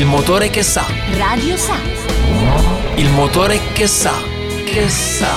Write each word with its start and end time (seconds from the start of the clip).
Il 0.00 0.06
motore 0.06 0.48
che 0.48 0.62
sa. 0.62 0.86
Radio 1.18 1.58
Sa. 1.58 1.76
Il 2.94 3.10
motore 3.10 3.60
che 3.74 3.86
sa. 3.86 4.14
Che 4.64 4.88
sa. 4.88 5.28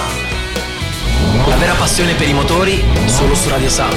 La 1.48 1.58
vera 1.58 1.74
passione 1.74 2.14
per 2.14 2.30
i 2.30 2.34
motori 2.34 2.82
solo 3.08 3.36
su 3.36 3.50
Radio 3.50 3.68
Sa. 3.68 3.90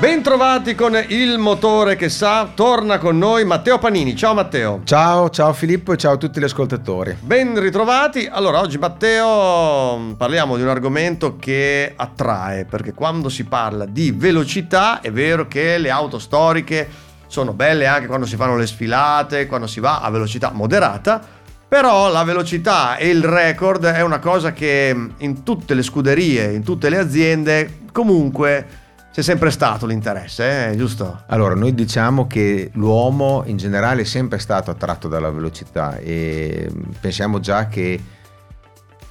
Bentrovati 0.00 0.74
con 0.74 0.98
il 1.08 1.36
motore 1.36 1.94
che 1.94 2.08
sa, 2.08 2.52
torna 2.54 2.96
con 2.96 3.18
noi 3.18 3.44
Matteo 3.44 3.78
Panini. 3.78 4.16
Ciao 4.16 4.32
Matteo. 4.32 4.80
Ciao, 4.84 5.28
ciao 5.28 5.52
Filippo 5.52 5.92
e 5.92 5.98
ciao 5.98 6.14
a 6.14 6.16
tutti 6.16 6.40
gli 6.40 6.44
ascoltatori. 6.44 7.18
Ben 7.20 7.60
ritrovati. 7.60 8.26
Allora, 8.26 8.60
oggi 8.60 8.78
Matteo 8.78 10.14
parliamo 10.16 10.56
di 10.56 10.62
un 10.62 10.68
argomento 10.68 11.36
che 11.36 11.92
attrae, 11.94 12.64
perché 12.64 12.94
quando 12.94 13.28
si 13.28 13.44
parla 13.44 13.84
di 13.84 14.10
velocità 14.10 15.02
è 15.02 15.12
vero 15.12 15.46
che 15.46 15.76
le 15.76 15.90
auto 15.90 16.18
storiche 16.18 16.88
sono 17.26 17.52
belle 17.52 17.86
anche 17.86 18.06
quando 18.06 18.24
si 18.24 18.36
fanno 18.36 18.56
le 18.56 18.66
sfilate, 18.66 19.46
quando 19.46 19.66
si 19.66 19.80
va 19.80 20.00
a 20.00 20.08
velocità 20.08 20.50
moderata, 20.50 21.20
però 21.68 22.10
la 22.10 22.24
velocità 22.24 22.96
e 22.96 23.10
il 23.10 23.22
record 23.22 23.84
è 23.84 24.00
una 24.00 24.18
cosa 24.18 24.54
che 24.54 24.96
in 25.18 25.42
tutte 25.42 25.74
le 25.74 25.82
scuderie, 25.82 26.52
in 26.52 26.62
tutte 26.62 26.88
le 26.88 26.96
aziende, 26.96 27.80
comunque 27.92 28.79
c'è 29.12 29.22
sempre 29.22 29.50
stato 29.50 29.86
l'interesse, 29.86 30.70
eh? 30.70 30.76
giusto? 30.76 31.22
Allora, 31.26 31.54
noi 31.54 31.74
diciamo 31.74 32.28
che 32.28 32.70
l'uomo 32.74 33.42
in 33.46 33.56
generale 33.56 34.02
è 34.02 34.04
sempre 34.04 34.38
stato 34.38 34.70
attratto 34.70 35.08
dalla 35.08 35.30
velocità 35.30 35.96
e 35.98 36.70
pensiamo 37.00 37.40
già 37.40 37.66
che 37.66 38.00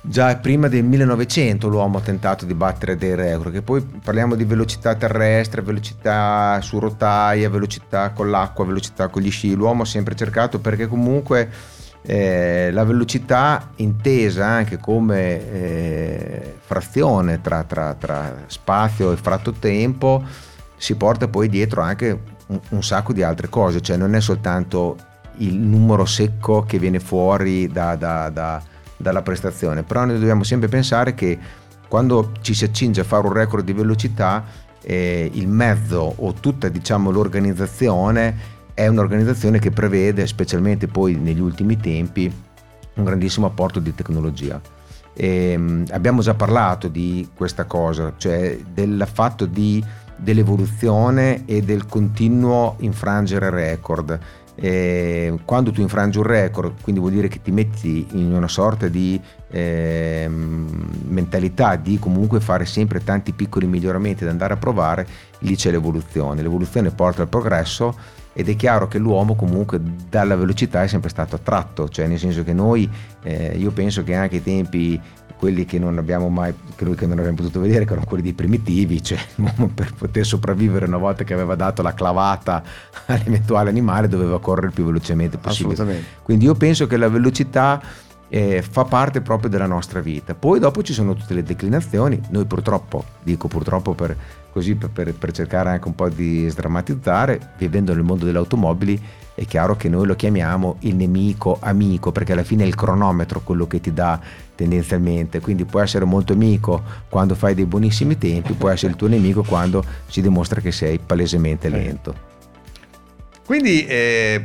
già 0.01 0.33
prima 0.37 0.69
del 0.69 0.85
1900 0.85 1.67
l'uomo 1.67 1.97
ha 1.97 2.01
tentato 2.01 2.45
di 2.45 2.53
battere 2.53 2.95
dei 2.95 3.13
record, 3.13 3.51
che 3.51 3.61
poi 3.61 3.81
parliamo 3.81 4.35
di 4.35 4.45
velocità 4.45 4.95
terrestre, 4.95 5.61
velocità 5.61 6.59
su 6.61 6.79
rotaia, 6.79 7.49
velocità 7.49 8.11
con 8.11 8.29
l'acqua, 8.29 8.65
velocità 8.65 9.09
con 9.09 9.21
gli 9.21 9.29
sci, 9.31 9.53
l'uomo 9.53 9.81
ha 9.81 9.85
sempre 9.85 10.15
cercato 10.15 10.59
perché 10.59 10.87
comunque 10.87 11.49
eh, 12.09 12.71
la 12.71 12.83
velocità 12.85 13.69
intesa 13.75 14.47
anche 14.47 14.79
come 14.79 15.51
eh, 15.51 16.55
frazione 16.65 17.39
tra, 17.39 17.63
tra, 17.65 17.93
tra, 17.93 18.45
spazio 18.47 19.11
e 19.11 19.15
fratto 19.15 19.51
tempo 19.51 20.23
si 20.75 20.95
porta 20.95 21.27
poi 21.27 21.49
dietro 21.49 21.83
anche 21.83 22.19
un, 22.47 22.59
un, 22.69 22.81
sacco 22.81 23.13
di 23.13 23.21
altre 23.21 23.47
cose, 23.47 23.81
cioè 23.81 23.95
non 23.95 24.15
è 24.15 24.21
soltanto 24.21 24.97
il 25.37 25.53
numero 25.53 26.05
secco 26.05 26.63
che 26.63 26.79
viene 26.79 26.99
fuori 26.99 27.67
da, 27.67 27.95
da, 27.95 28.29
da, 28.29 28.59
dalla 28.97 29.21
prestazione, 29.21 29.83
però 29.83 30.05
noi 30.05 30.17
dobbiamo 30.17 30.43
sempre 30.43 30.67
pensare 30.67 31.13
che 31.13 31.37
quando 31.87 32.31
ci 32.41 32.55
si 32.55 32.63
accinge 32.63 33.01
a 33.01 33.03
fare 33.03 33.27
un 33.27 33.33
record 33.33 33.63
di 33.63 33.73
velocità 33.73 34.43
eh, 34.81 35.29
il 35.31 35.47
mezzo 35.47 36.11
o 36.15 36.33
tutta 36.33 36.69
diciamo, 36.69 37.11
l'organizzazione 37.11 38.57
è 38.79 38.87
un'organizzazione 38.87 39.59
che 39.59 39.71
prevede, 39.71 40.25
specialmente 40.25 40.87
poi 40.87 41.15
negli 41.15 41.41
ultimi 41.41 41.75
tempi, 41.75 42.33
un 42.93 43.03
grandissimo 43.03 43.45
apporto 43.45 43.81
di 43.81 43.93
tecnologia. 43.93 44.61
E, 45.13 45.53
um, 45.57 45.83
abbiamo 45.89 46.21
già 46.21 46.33
parlato 46.33 46.87
di 46.87 47.27
questa 47.35 47.65
cosa, 47.65 48.13
cioè 48.15 48.57
del 48.71 49.05
fatto 49.11 49.45
di, 49.45 49.83
dell'evoluzione 50.15 51.43
e 51.45 51.61
del 51.61 51.87
continuo 51.87 52.77
infrangere 52.79 53.49
record. 53.49 54.17
E 54.55 55.37
quando 55.43 55.71
tu 55.71 55.81
infrangi 55.81 56.17
un 56.17 56.23
record, 56.23 56.81
quindi 56.81 57.01
vuol 57.01 57.13
dire 57.13 57.27
che 57.27 57.41
ti 57.41 57.51
metti 57.51 58.07
in 58.11 58.33
una 58.33 58.47
sorta 58.47 58.87
di 58.87 59.19
eh, 59.51 60.25
mentalità 60.29 61.75
di 61.75 61.99
comunque 61.99 62.39
fare 62.39 62.65
sempre 62.65 63.03
tanti 63.03 63.33
piccoli 63.33 63.67
miglioramenti 63.67 64.23
da 64.23 64.31
andare 64.31 64.53
a 64.53 64.57
provare, 64.57 65.05
lì 65.39 65.57
c'è 65.57 65.69
l'evoluzione. 65.69 66.41
L'evoluzione 66.41 66.91
porta 66.91 67.23
al 67.23 67.27
progresso 67.27 68.17
ed 68.33 68.47
è 68.47 68.55
chiaro 68.55 68.87
che 68.87 68.97
l'uomo 68.97 69.35
comunque 69.35 69.81
dalla 70.09 70.35
velocità 70.35 70.83
è 70.83 70.87
sempre 70.87 71.09
stato 71.09 71.35
attratto, 71.35 71.89
cioè 71.89 72.07
nel 72.07 72.19
senso 72.19 72.43
che 72.43 72.53
noi, 72.53 72.89
eh, 73.23 73.55
io 73.57 73.71
penso 73.71 74.03
che 74.03 74.15
anche 74.15 74.37
i 74.37 74.43
tempi, 74.43 74.99
quelli 75.37 75.65
che 75.65 75.79
non 75.79 75.97
abbiamo 75.97 76.29
mai, 76.29 76.53
che 76.75 77.05
non 77.05 77.17
abbiamo 77.17 77.35
potuto 77.35 77.61
vedere, 77.61 77.85
che 77.85 77.91
erano 77.91 78.05
quelli 78.05 78.23
dei 78.23 78.33
primitivi, 78.33 79.01
cioè 79.01 79.17
l'uomo 79.35 79.71
per 79.73 79.93
poter 79.93 80.25
sopravvivere 80.25 80.85
una 80.85 80.97
volta 80.97 81.23
che 81.23 81.33
aveva 81.33 81.55
dato 81.55 81.81
la 81.81 81.93
clavata 81.93 82.61
all'eventuale 83.07 83.69
animale 83.69 84.07
doveva 84.07 84.39
correre 84.39 84.67
il 84.67 84.73
più 84.73 84.85
velocemente 84.85 85.37
possibile. 85.37 86.03
Quindi 86.21 86.45
io 86.45 86.55
penso 86.55 86.87
che 86.87 86.97
la 86.97 87.09
velocità 87.09 87.81
eh, 88.29 88.61
fa 88.61 88.85
parte 88.85 89.21
proprio 89.21 89.49
della 89.49 89.65
nostra 89.65 89.99
vita. 89.99 90.35
Poi 90.35 90.59
dopo 90.59 90.81
ci 90.83 90.93
sono 90.93 91.13
tutte 91.15 91.33
le 91.33 91.43
declinazioni, 91.43 92.21
noi 92.29 92.45
purtroppo, 92.45 93.03
dico 93.23 93.47
purtroppo 93.47 93.93
per, 93.93 94.15
così 94.51 94.75
per, 94.75 95.13
per, 95.13 95.31
cercare 95.31 95.69
anche 95.69 95.87
un 95.87 95.95
po' 95.95 96.09
di 96.09 96.49
sdrammatizzare, 96.49 97.53
vivendo 97.57 97.93
nel 97.93 98.03
mondo 98.03 98.25
delle 98.25 98.37
automobili 98.37 99.01
è 99.39 99.45
chiaro 99.45 99.77
che 99.77 99.87
noi 99.87 100.05
lo 100.05 100.15
chiamiamo 100.15 100.75
il 100.79 100.95
nemico 100.95 101.59
amico, 101.61 102.11
perché 102.11 102.33
alla 102.33 102.43
fine 102.43 102.65
è 102.65 102.67
il 102.67 102.75
cronometro 102.75 103.39
quello 103.39 103.67
che 103.67 103.79
ti 103.79 103.93
dà 103.93 104.19
tendenzialmente, 104.53 105.39
quindi 105.39 105.63
può 105.63 105.79
essere 105.79 106.03
molto 106.03 106.33
amico 106.33 106.83
quando 107.07 107.35
fai 107.35 107.55
dei 107.55 107.65
buonissimi 107.65 108.17
tempi, 108.17 108.51
può 108.51 108.67
essere 108.67 108.91
il 108.91 108.97
tuo 108.97 109.07
nemico 109.07 109.43
quando 109.43 109.81
si 110.07 110.21
dimostra 110.21 110.59
che 110.59 110.73
sei 110.73 110.99
palesemente 110.99 111.67
eh. 111.67 111.69
lento. 111.69 112.15
Quindi 113.45 113.85
eh, 113.85 114.43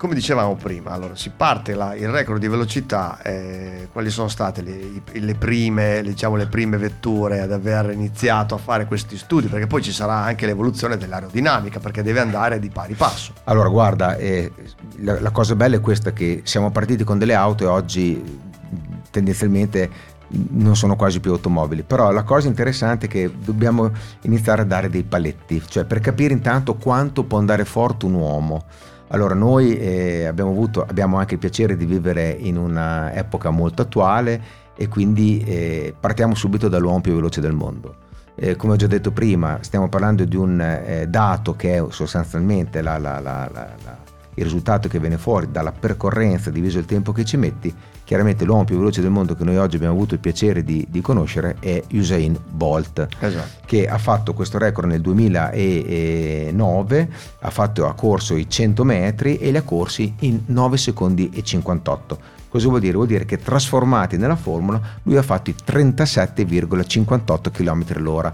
come 0.00 0.14
dicevamo 0.14 0.54
prima, 0.56 0.92
allora, 0.92 1.14
si 1.14 1.28
parte 1.28 1.74
là, 1.74 1.94
il 1.94 2.08
record 2.08 2.40
di 2.40 2.48
velocità, 2.48 3.20
eh, 3.20 3.86
quali 3.92 4.08
sono 4.08 4.28
state 4.28 4.62
le, 4.62 5.02
le, 5.12 5.34
prime, 5.34 6.00
diciamo, 6.02 6.36
le 6.36 6.46
prime 6.46 6.78
vetture 6.78 7.40
ad 7.40 7.52
aver 7.52 7.90
iniziato 7.90 8.54
a 8.54 8.58
fare 8.58 8.86
questi 8.86 9.18
studi? 9.18 9.48
Perché 9.48 9.66
poi 9.66 9.82
ci 9.82 9.92
sarà 9.92 10.14
anche 10.14 10.46
l'evoluzione 10.46 10.96
dell'aerodinamica, 10.96 11.80
perché 11.80 12.02
deve 12.02 12.20
andare 12.20 12.58
di 12.58 12.70
pari 12.70 12.94
passo. 12.94 13.34
Allora, 13.44 13.68
guarda, 13.68 14.16
eh, 14.16 14.50
la, 15.00 15.20
la 15.20 15.30
cosa 15.32 15.54
bella 15.54 15.76
è 15.76 15.80
questa 15.80 16.14
che 16.14 16.40
siamo 16.44 16.70
partiti 16.70 17.04
con 17.04 17.18
delle 17.18 17.34
auto 17.34 17.64
e 17.64 17.66
oggi 17.66 18.40
tendenzialmente 19.10 19.90
non 20.28 20.76
sono 20.76 20.96
quasi 20.96 21.20
più 21.20 21.32
automobili, 21.32 21.82
però 21.82 22.10
la 22.10 22.22
cosa 22.22 22.48
interessante 22.48 23.04
è 23.04 23.08
che 23.10 23.30
dobbiamo 23.38 23.92
iniziare 24.22 24.62
a 24.62 24.64
dare 24.64 24.88
dei 24.88 25.02
paletti, 25.02 25.62
cioè 25.68 25.84
per 25.84 26.00
capire 26.00 26.32
intanto 26.32 26.76
quanto 26.76 27.24
può 27.24 27.36
andare 27.36 27.66
forte 27.66 28.06
un 28.06 28.14
uomo. 28.14 28.64
Allora, 29.12 29.34
noi 29.34 29.76
eh, 29.76 30.26
abbiamo, 30.26 30.50
avuto, 30.50 30.84
abbiamo 30.88 31.18
anche 31.18 31.34
il 31.34 31.40
piacere 31.40 31.76
di 31.76 31.84
vivere 31.84 32.30
in 32.30 32.56
un'epoca 32.56 33.50
molto 33.50 33.82
attuale 33.82 34.40
e 34.76 34.86
quindi 34.86 35.42
eh, 35.44 35.94
partiamo 35.98 36.34
subito 36.34 36.68
dall'uomo 36.68 37.00
più 37.00 37.14
veloce 37.14 37.40
del 37.40 37.52
mondo. 37.52 38.08
Eh, 38.36 38.54
come 38.54 38.74
ho 38.74 38.76
già 38.76 38.86
detto 38.86 39.10
prima, 39.10 39.58
stiamo 39.62 39.88
parlando 39.88 40.24
di 40.24 40.36
un 40.36 40.60
eh, 40.60 41.06
dato 41.08 41.56
che 41.56 41.76
è 41.76 41.84
sostanzialmente 41.90 42.82
la, 42.82 42.98
la, 42.98 43.18
la, 43.18 43.50
il 44.34 44.44
risultato 44.44 44.88
che 44.88 45.00
viene 45.00 45.18
fuori 45.18 45.50
dalla 45.50 45.72
percorrenza 45.72 46.50
diviso 46.50 46.78
il 46.78 46.86
tempo 46.86 47.10
che 47.10 47.24
ci 47.24 47.36
metti 47.36 47.74
chiaramente 48.10 48.44
l'uomo 48.44 48.64
più 48.64 48.76
veloce 48.76 49.02
del 49.02 49.12
mondo 49.12 49.36
che 49.36 49.44
noi 49.44 49.56
oggi 49.56 49.76
abbiamo 49.76 49.94
avuto 49.94 50.14
il 50.14 50.20
piacere 50.20 50.64
di, 50.64 50.84
di 50.90 51.00
conoscere 51.00 51.54
è 51.60 51.80
Usain 51.92 52.36
Bolt, 52.44 53.06
esatto. 53.20 53.62
che 53.64 53.86
ha 53.86 53.98
fatto 53.98 54.34
questo 54.34 54.58
record 54.58 54.88
nel 54.88 55.00
2009, 55.00 57.08
ha, 57.38 57.50
fatto, 57.50 57.86
ha 57.86 57.94
corso 57.94 58.34
i 58.34 58.50
100 58.50 58.82
metri 58.82 59.36
e 59.36 59.52
li 59.52 59.58
ha 59.58 59.62
corsi 59.62 60.12
in 60.22 60.40
9 60.46 60.76
secondi 60.76 61.30
e 61.32 61.44
58. 61.44 62.18
Cosa 62.48 62.66
vuol 62.66 62.80
dire? 62.80 62.94
Vuol 62.94 63.06
dire 63.06 63.24
che 63.24 63.38
trasformati 63.38 64.16
nella 64.16 64.34
formula 64.34 64.80
lui 65.04 65.16
ha 65.16 65.22
fatto 65.22 65.50
i 65.50 65.54
37,58 65.64 67.52
km 67.52 67.84
all'ora. 67.94 68.32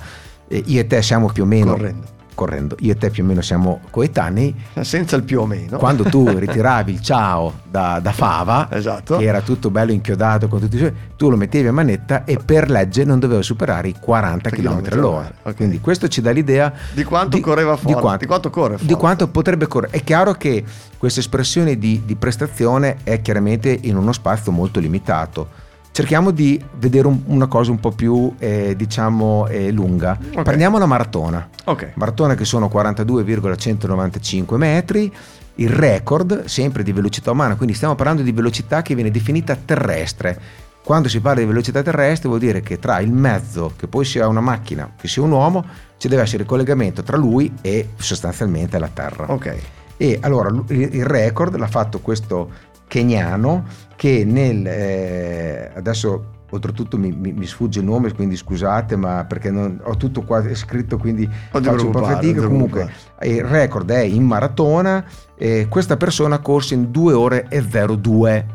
Eh, 0.49 0.63
io 0.69 0.81
e 0.81 0.87
te 0.87 1.03
siamo 1.03 1.29
più 1.29 1.43
o 1.43 1.47
meno 1.47 1.73
Correndo 1.73 2.15
correndo. 2.37 2.77
Io 2.81 2.93
e 2.93 2.97
te 2.97 3.11
più 3.11 3.25
o 3.25 3.27
meno 3.27 3.41
siamo 3.41 3.81
coetanei. 3.91 4.55
Senza 4.83 5.17
il 5.17 5.25
più 5.25 5.41
o 5.41 5.47
meno. 5.47 5.79
Quando 5.79 6.05
tu 6.05 6.29
ritiravi 6.39 6.93
il 6.93 7.01
ciao 7.01 7.61
da, 7.69 7.99
da 8.01 8.13
Fava, 8.13 8.69
esatto. 8.71 9.17
che 9.17 9.25
era 9.25 9.41
tutto 9.41 9.71
bello 9.71 9.91
inchiodato 9.91 10.47
con 10.47 10.61
tutti 10.61 10.77
i 10.77 10.79
suoi, 10.79 10.93
tu 11.17 11.31
lo 11.31 11.37
mettevi 11.37 11.67
a 11.67 11.73
manetta 11.73 12.25
e 12.25 12.39
per 12.45 12.71
legge 12.71 13.05
non 13.05 13.19
doveva 13.19 13.43
superare 13.43 13.89
i 13.89 13.97
40 13.99 14.51
km 14.51 14.83
all'ora. 14.93 15.33
Okay. 15.41 15.55
Quindi 15.55 15.81
questo 15.81 16.07
ci 16.07 16.21
dà 16.21 16.31
l'idea 16.31 16.73
di 16.93 17.03
quanto 17.03 17.37
di, 17.37 17.43
correva 17.43 17.77
forte, 17.77 17.95
di 17.95 18.01
quanto, 18.01 18.19
di 18.19 18.27
quanto 18.27 18.51
corre 18.51 18.77
forte. 18.77 18.87
Di 18.87 18.95
quanto 18.95 19.29
potrebbe 19.29 19.67
correre. 19.67 19.97
È 19.97 20.05
chiaro 20.05 20.35
che 20.35 20.63
questa 20.99 21.19
espressione 21.19 21.79
di, 21.79 22.03
di 22.05 22.15
prestazione 22.15 22.99
è 23.03 23.21
chiaramente 23.23 23.77
in 23.83 23.97
uno 23.97 24.13
spazio 24.13 24.53
molto 24.53 24.79
limitato 24.79 25.65
cerchiamo 25.97 26.31
di 26.31 26.63
vedere 26.75 27.07
un, 27.07 27.23
una 27.25 27.47
cosa 27.47 27.71
un 27.71 27.81
po' 27.81 27.91
più 27.91 28.35
eh, 28.39 28.75
diciamo 28.77 29.47
eh, 29.47 29.73
lunga. 29.73 30.19
Okay. 30.21 30.45
Prendiamo 30.45 30.77
la 30.77 30.85
maratona. 30.85 31.49
Okay. 31.65 31.93
Maratona 31.95 32.35
che 32.35 32.45
sono 32.45 32.69
42,195 32.69 34.59
metri, 34.59 35.11
il 35.55 35.71
record 35.71 36.45
sempre 36.45 36.83
di 36.83 36.93
velocità 36.93 37.31
umana, 37.31 37.57
quindi 37.57 37.75
stiamo 37.75 37.95
parlando 37.95 38.21
di 38.21 38.31
velocità 38.31 38.83
che 38.83 38.95
viene 38.95 39.11
definita 39.11 39.57
terrestre. 39.57 40.39
Quando 40.85 41.09
si 41.09 41.19
parla 41.21 41.41
di 41.41 41.47
velocità 41.47 41.83
terrestre 41.83 42.29
vuol 42.29 42.41
dire 42.41 42.61
che 42.61 42.79
tra 42.79 43.01
il 43.01 43.11
mezzo, 43.11 43.73
che 43.75 43.87
poi 43.87 44.05
sia 44.05 44.29
una 44.29 44.43
macchina, 44.43 44.93
che 45.01 45.09
sia 45.09 45.23
un 45.23 45.31
uomo, 45.31 45.65
ci 45.97 46.09
deve 46.09 46.21
essere 46.21 46.43
il 46.43 46.49
collegamento 46.49 47.03
tra 47.03 47.17
lui 47.17 47.51
e 47.63 47.89
sostanzialmente 47.97 48.79
la 48.79 48.91
Terra. 48.93 49.33
Ok. 49.33 49.57
E 49.97 50.19
allora 50.21 50.51
il 50.69 51.07
record 51.07 51.57
l'ha 51.57 51.67
fatto 51.67 52.01
questo 52.01 52.51
keniano 52.87 53.65
che 53.97 54.25
nel, 54.25 54.67
eh, 54.67 55.73
adesso 55.75 56.35
oltretutto 56.51 56.97
mi, 56.97 57.11
mi, 57.11 57.33
mi, 57.33 57.47
sfugge 57.47 57.81
il 57.81 57.85
nome, 57.85 58.13
quindi 58.13 58.37
scusate, 58.37 58.97
ma 58.97 59.25
perché 59.25 59.51
non, 59.51 59.81
ho 59.83 59.97
tutto 59.97 60.23
qua 60.23 60.43
scritto, 60.55 60.97
quindi 60.97 61.29
faccio 61.51 61.87
un 61.87 61.91
po' 61.91 62.03
fatica. 62.03 62.43
Comunque, 62.43 62.91
il 63.23 63.43
record 63.43 63.91
è 63.91 64.01
in 64.01 64.25
maratona 64.25 65.05
e 65.37 65.67
questa 65.69 65.97
persona 65.97 66.37
ha 66.37 66.41
corso 66.41 66.75
in 66.75 66.91
2 66.91 67.13
ore 67.13 67.47
e 67.49 67.63
02. 67.63 68.47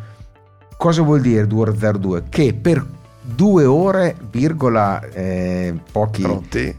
Cosa 0.78 1.02
vuol 1.02 1.22
dire 1.22 1.46
2 1.46 1.60
ore 1.60 1.72
e 1.72 1.92
02? 1.92 2.24
Che 2.30 2.54
per 2.54 2.86
due 3.36 3.66
ore, 3.66 4.16
virgola, 4.30 5.02
eh, 5.02 5.74
pochi, 5.92 6.24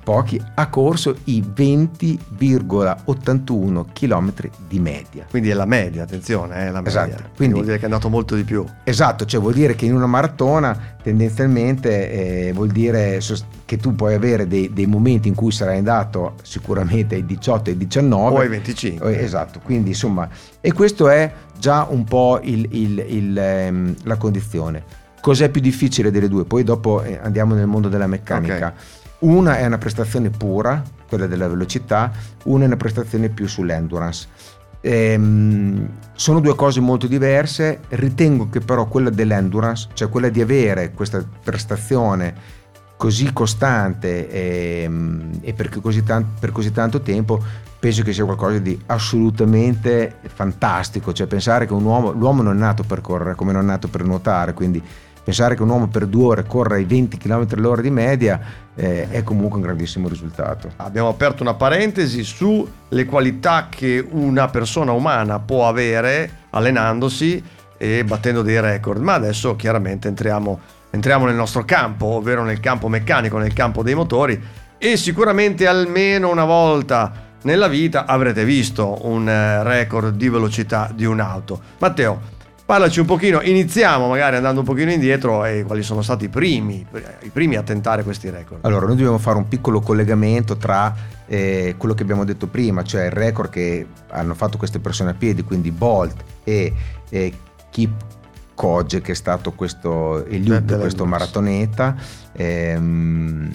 pochi, 0.03 0.43
ha 0.55 0.69
corso 0.69 1.17
i 1.25 1.43
20,81 1.43 3.85
km 3.93 4.33
di 4.69 4.79
media. 4.79 5.27
Quindi 5.29 5.51
è 5.51 5.55
la 5.55 5.67
media, 5.67 6.05
attenzione, 6.05 6.55
è 6.57 6.71
la 6.71 6.81
media. 6.81 7.07
Esatto. 7.07 7.31
Quindi, 7.37 7.55
vuol 7.55 7.67
dire 7.67 7.77
che 7.77 7.83
è 7.83 7.87
andato 7.87 8.09
molto 8.09 8.35
di 8.35 8.45
più. 8.45 8.65
Esatto, 8.85 9.25
cioè 9.25 9.41
vuol 9.41 9.55
dire 9.55 9.75
che 9.75 9.87
in 9.87 9.95
una 9.95 10.07
maratona 10.07 10.97
tendenzialmente 11.03 12.49
eh, 12.49 12.53
vuol 12.53 12.69
dire 12.69 13.21
che 13.65 13.77
tu 13.77 13.95
puoi 13.95 14.15
avere 14.15 14.47
dei, 14.47 14.73
dei, 14.73 14.87
momenti 14.87 15.29
in 15.29 15.35
cui 15.35 15.51
sarai 15.51 15.79
andato 15.79 16.35
sicuramente 16.43 17.17
ai 17.17 17.27
18 17.27 17.71
e 17.71 17.73
ai 17.73 17.79
19 17.79 18.37
o 18.37 18.39
ai 18.39 18.49
25. 18.49 19.21
Esatto, 19.21 19.61
quindi 19.63 19.91
insomma, 19.91 20.29
e 20.61 20.73
questo 20.73 21.09
è 21.09 21.33
già 21.59 21.87
un 21.89 22.05
po' 22.05 22.41
il, 22.43 22.67
il, 22.71 23.05
il, 23.09 23.39
ehm, 23.39 23.95
la 24.05 24.17
condizione. 24.17 25.01
Cos'è 25.23 25.51
più 25.51 25.61
difficile 25.61 26.11
delle 26.11 26.27
due? 26.27 26.45
Poi 26.45 26.65
dopo 26.65 27.01
eh, 27.01 27.17
andiamo 27.23 27.55
nel 27.55 27.69
mondo 27.69 27.89
della 27.89 28.09
meccanica. 28.09 28.55
Okay. 28.55 28.73
Una 29.21 29.57
è 29.57 29.65
una 29.65 29.79
prestazione 29.79 30.31
pura, 30.31 30.83
quella 31.09 31.29
della 31.29 31.47
velocità, 31.47 32.11
una 32.47 32.65
è 32.65 32.67
una 32.67 32.77
prestazione 32.77 33.29
più 33.29 33.47
sull'endurance. 33.47 34.27
Ehm, 34.81 35.89
sono 36.15 36.41
due 36.41 36.57
cose 36.57 36.81
molto 36.81 37.07
diverse, 37.07 37.83
ritengo 37.91 38.49
che 38.49 38.59
però 38.59 38.87
quella 38.87 39.11
dell'endurance, 39.11 39.91
cioè 39.93 40.09
quella 40.09 40.29
di 40.29 40.41
avere 40.41 40.91
questa 40.91 41.25
prestazione 41.45 42.35
così 42.97 43.33
costante 43.33 44.29
e, 44.29 44.83
ehm, 44.83 45.39
e 45.41 45.53
per, 45.53 45.69
così 45.81 46.03
tan- 46.03 46.35
per, 46.41 46.51
così 46.51 46.73
tanto 46.73 47.01
tempo, 47.01 47.41
penso 47.79 48.03
che 48.03 48.13
sia 48.13 48.25
qualcosa 48.25 48.59
di 48.59 48.77
assolutamente 48.87 50.17
fantastico. 50.35 51.13
Cioè 51.13 51.29
pensare 51.29 51.67
che 51.67 51.75
un 51.75 51.85
uomo, 51.85 52.11
l'uomo 52.11 52.43
non 52.43 52.57
è 52.57 52.59
nato 52.59 52.83
per 52.83 53.01
correre 53.01 53.37
come 53.37 53.53
non 53.53 53.63
è 53.63 53.67
nato 53.67 53.87
per 53.87 54.03
nuotare, 54.03 54.53
quindi 54.53 54.83
pensare 55.23 55.55
che 55.55 55.63
un 55.63 55.69
uomo 55.69 55.89
per 55.89 56.07
due 56.07 56.25
ore 56.25 56.45
corra 56.45 56.75
ai 56.75 56.85
20 56.85 57.17
km 57.17 57.47
all'ora 57.55 57.81
di 57.81 57.91
media 57.91 58.41
eh, 58.75 59.09
è 59.11 59.23
comunque 59.23 59.57
un 59.57 59.65
grandissimo 59.65 60.09
risultato. 60.09 60.71
Abbiamo 60.77 61.09
aperto 61.09 61.43
una 61.43 61.55
parentesi 61.55 62.23
sulle 62.25 63.05
qualità 63.07 63.69
che 63.69 64.05
una 64.11 64.49
persona 64.49 64.93
umana 64.93 65.39
può 65.39 65.69
avere 65.69 66.47
allenandosi 66.51 67.43
e 67.77 68.05
battendo 68.05 68.43
dei 68.43 68.61
record, 68.61 69.01
ma 69.03 69.15
adesso 69.15 69.57
chiaramente 69.57 70.09
entriamo, 70.09 70.61
entriamo 70.91 71.27
nel 71.27 71.35
nostro 71.35 71.65
campo, 71.65 72.07
ovvero 72.07 72.45
nel 72.45 72.61
campo 72.61 72.89
meccanico, 72.89 73.39
nel 73.39 73.53
campo 73.53 73.83
dei 73.83 73.95
motori 73.95 74.41
e 74.79 74.97
sicuramente 74.97 75.67
almeno 75.67 76.29
una 76.29 76.45
volta 76.45 77.31
nella 77.43 77.69
vita 77.69 78.07
avrete 78.07 78.45
visto 78.45 79.07
un 79.07 79.29
eh, 79.29 79.63
record 79.63 80.17
di 80.17 80.29
velocità 80.29 80.91
di 80.95 81.05
un'auto. 81.05 81.61
Matteo, 81.79 82.21
Parlaci 82.73 83.01
un 83.01 83.07
pochino, 83.07 83.43
iniziamo 83.43 84.09
magari 84.09 84.37
andando 84.37 84.61
un 84.61 84.65
pochino 84.65 84.91
indietro 84.91 85.45
e 85.45 85.63
quali 85.63 85.83
sono 85.83 86.01
stati 86.01 86.25
i 86.25 86.29
primi, 86.31 86.87
i 87.21 87.29
primi 87.29 87.57
a 87.57 87.63
tentare 87.63 88.03
questi 88.03 88.31
record. 88.31 88.65
Allora, 88.65 88.87
noi 88.87 88.97
dobbiamo 88.97 89.19
fare 89.19 89.37
un 89.37 89.47
piccolo 89.47 89.81
collegamento 89.81 90.57
tra 90.57 90.95
eh, 91.27 91.75
quello 91.77 91.93
che 91.93 92.03
abbiamo 92.03 92.25
detto 92.25 92.47
prima, 92.47 92.83
cioè 92.83 93.05
il 93.05 93.11
record 93.11 93.51
che 93.51 93.87
hanno 94.09 94.33
fatto 94.33 94.57
queste 94.57 94.79
persone 94.79 95.11
a 95.11 95.13
piedi, 95.13 95.45
quindi 95.45 95.71
Bolt 95.71 96.25
e, 96.45 96.73
e 97.11 97.35
Kip 97.69 97.93
Koge, 98.55 99.03
che 99.03 99.13
è 99.13 99.17
stato 99.17 99.53
questo, 99.53 100.25
loop, 100.27 100.79
questo 100.81 101.05
maratoneta, 101.05 101.95
ehm, 102.33 103.51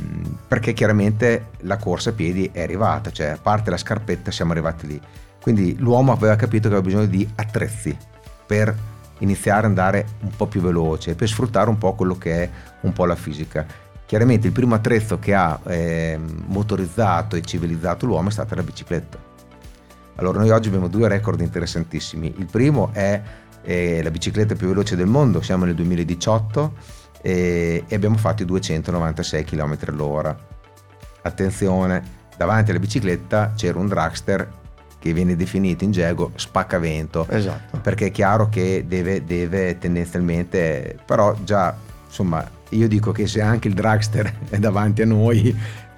perché 0.48 0.74
chiaramente 0.74 1.48
la 1.62 1.78
corsa 1.78 2.12
a 2.12 2.14
piedi 2.14 2.52
è 2.54 2.62
arrivata, 2.62 3.10
cioè 3.10 3.30
a 3.30 3.40
parte 3.42 3.72
la 3.72 3.78
scarpetta 3.78 4.30
siamo 4.30 4.52
arrivati 4.52 4.86
lì. 4.86 5.02
Quindi 5.42 5.76
l'uomo 5.80 6.12
aveva 6.12 6.36
capito 6.36 6.70
che 6.70 6.76
aveva 6.76 6.84
bisogno 6.84 7.08
di 7.08 7.28
attrezzi 7.34 7.98
per 8.46 8.76
iniziare 9.20 9.60
ad 9.60 9.66
andare 9.66 10.06
un 10.22 10.32
po' 10.36 10.48
più 10.48 10.62
veloce 10.62 11.16
per 11.16 11.28
sfruttare 11.28 11.70
un 11.70 11.78
po' 11.78 11.94
quello 11.94 12.18
che 12.18 12.44
è 12.44 12.50
un 12.82 12.94
po' 12.94 13.06
la 13.06 13.16
fisica. 13.16 13.66
Chiaramente 14.06 14.48
il 14.48 14.54
primo 14.54 14.76
attrezzo 14.76 15.20
che 15.20 15.34
ha 15.34 15.60
eh, 15.66 16.18
motorizzato 16.46 17.36
e 17.36 17.42
civilizzato 17.42 18.06
l'uomo 18.06 18.30
è 18.30 18.32
stata 18.32 18.56
la 18.56 18.64
bicicletta. 18.64 19.18
Allora 20.16 20.40
noi 20.40 20.50
oggi 20.50 20.70
abbiamo 20.70 20.88
due 20.88 21.08
record 21.08 21.42
interessantissimi. 21.42 22.34
Il 22.38 22.46
primo 22.46 22.90
è 22.94 23.22
eh, 23.62 24.02
la 24.02 24.10
bicicletta 24.10 24.56
più 24.56 24.68
veloce 24.68 24.96
del 24.96 25.08
mondo, 25.08 25.42
siamo 25.42 25.66
nel 25.66 25.76
2018 25.76 26.74
eh, 27.22 27.84
e 27.88 27.96
abbiamo 27.96 28.18
fatto 28.18 28.44
i 28.44 28.46
296 28.46 29.44
km 29.44 29.78
all'ora. 29.88 30.36
Attenzione, 31.22 32.02
davanti 32.38 32.72
alla 32.72 32.80
bicicletta 32.80 33.54
c'era 33.56 33.78
un 33.78 33.88
dragster 33.88 34.57
che 35.00 35.14
viene 35.14 35.36
definito 35.36 35.84
in 35.84 35.92
gergo 35.92 36.32
spaccavento. 36.36 37.28
Esatto. 37.30 37.80
Perché 37.80 38.08
è 38.08 38.12
chiaro 38.12 38.50
che 38.50 38.86
deve, 38.88 39.24
deve 39.24 39.78
tendenzialmente, 39.78 40.98
però 41.06 41.36
già 41.44 41.76
insomma 42.06 42.56
io 42.70 42.88
dico 42.88 43.12
che 43.12 43.28
se 43.28 43.42
anche 43.42 43.68
il 43.68 43.74
dragster 43.74 44.34
è 44.50 44.58
davanti 44.58 45.02
a 45.02 45.06
noi 45.06 45.56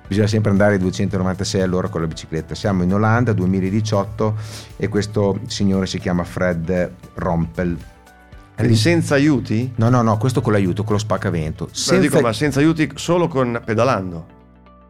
bisogna 0.08 0.28
sempre 0.28 0.50
andare 0.50 0.74
ai 0.74 0.80
296 0.80 1.62
all'ora 1.62 1.88
con 1.88 2.02
la 2.02 2.08
bicicletta. 2.08 2.56
Siamo 2.56 2.84
in 2.84 2.94
Olanda 2.94 3.32
2018 3.32 4.36
e 4.78 4.88
questo 4.88 5.40
signore 5.46 5.86
si 5.86 6.00
chiama 6.00 6.24
Fred 6.24 6.92
Rompel. 7.14 7.78
Quindi 8.56 8.76
senza 8.76 9.16
aiuti? 9.16 9.72
No, 9.76 9.90
no, 9.90 10.02
no, 10.02 10.18
questo 10.18 10.42
con 10.42 10.52
l'aiuto, 10.52 10.84
con 10.84 10.94
lo 10.94 11.00
spaccavento. 11.00 11.70
Senza... 11.72 12.02
Dico, 12.02 12.20
ma 12.20 12.34
senza 12.34 12.60
aiuti 12.60 12.92
solo 12.96 13.28
con 13.28 13.62
pedalando? 13.64 14.38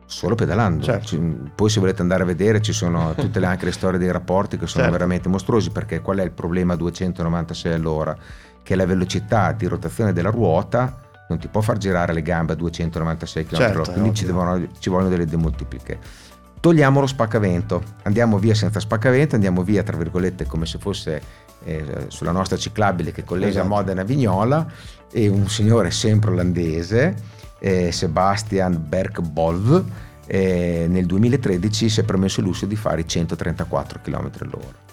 Solo 0.10 0.34
pedalando. 0.34 0.84
Certo. 0.84 1.18
Poi 1.54 1.70
se 1.70 1.80
volete 1.80 2.02
andare 2.02 2.24
a 2.24 2.26
vedere 2.26 2.62
ci 2.62 2.74
sono 2.74 3.14
tutte 3.16 3.40
le, 3.40 3.46
anche 3.46 3.66
le 3.66 3.72
storie 3.72 4.00
dei 4.00 4.12
rapporti 4.12 4.58
che 4.58 4.66
sono 4.66 4.84
certo. 4.84 4.92
veramente 4.92 5.30
mostruosi 5.30 5.70
perché 5.70 6.02
qual 6.02 6.18
è 6.18 6.24
il 6.24 6.32
problema 6.32 6.74
a 6.74 6.76
296 6.76 7.74
all'ora? 7.74 8.18
Che 8.62 8.76
la 8.76 8.86
velocità 8.86 9.52
di 9.54 9.68
rotazione 9.68 10.12
della 10.12 10.32
ruota 10.32 11.08
non 11.30 11.38
ti 11.38 11.48
può 11.48 11.62
far 11.62 11.78
girare 11.78 12.12
le 12.12 12.24
gambe 12.24 12.54
a 12.54 12.56
296 12.56 13.46
km 13.46 13.56
certo, 13.56 13.92
quindi 13.92 14.16
ci, 14.16 14.26
devono, 14.26 14.68
ci 14.80 14.90
vogliono 14.90 15.10
delle 15.10 15.26
demultipliche. 15.26 16.00
Togliamo 16.60 17.00
lo 17.00 17.08
spaccavento, 17.08 17.82
andiamo 18.04 18.38
via 18.40 18.56
senza 18.56 18.80
spaccavento, 18.80 19.36
andiamo 19.36 19.64
via 19.64 19.84
tra 19.84 19.96
virgolette 19.96 20.46
come 20.46 20.66
se 20.66 20.80
fosse 20.80 21.22
eh, 21.64 22.06
sulla 22.08 22.32
nostra 22.32 22.58
ciclabile 22.58 23.12
che 23.12 23.24
collega 23.24 23.52
esatto. 23.52 23.68
Modena 23.68 24.02
a 24.02 24.04
Vignola 24.04 24.66
e 25.12 25.28
un 25.28 25.48
signore 25.48 25.92
sempre 25.92 26.32
olandese 26.32 27.38
eh, 27.60 27.92
Sebastian 27.92 28.84
Berkbolv, 28.88 29.84
eh, 30.26 30.86
nel 30.88 31.06
2013 31.06 31.90
si 31.90 32.00
è 32.00 32.04
permesso 32.04 32.40
il 32.40 32.46
lusso 32.46 32.66
di 32.66 32.76
fare 32.76 33.02
i 33.02 33.08
134 33.08 34.00
km 34.04 34.32
all'ora. 34.40 34.88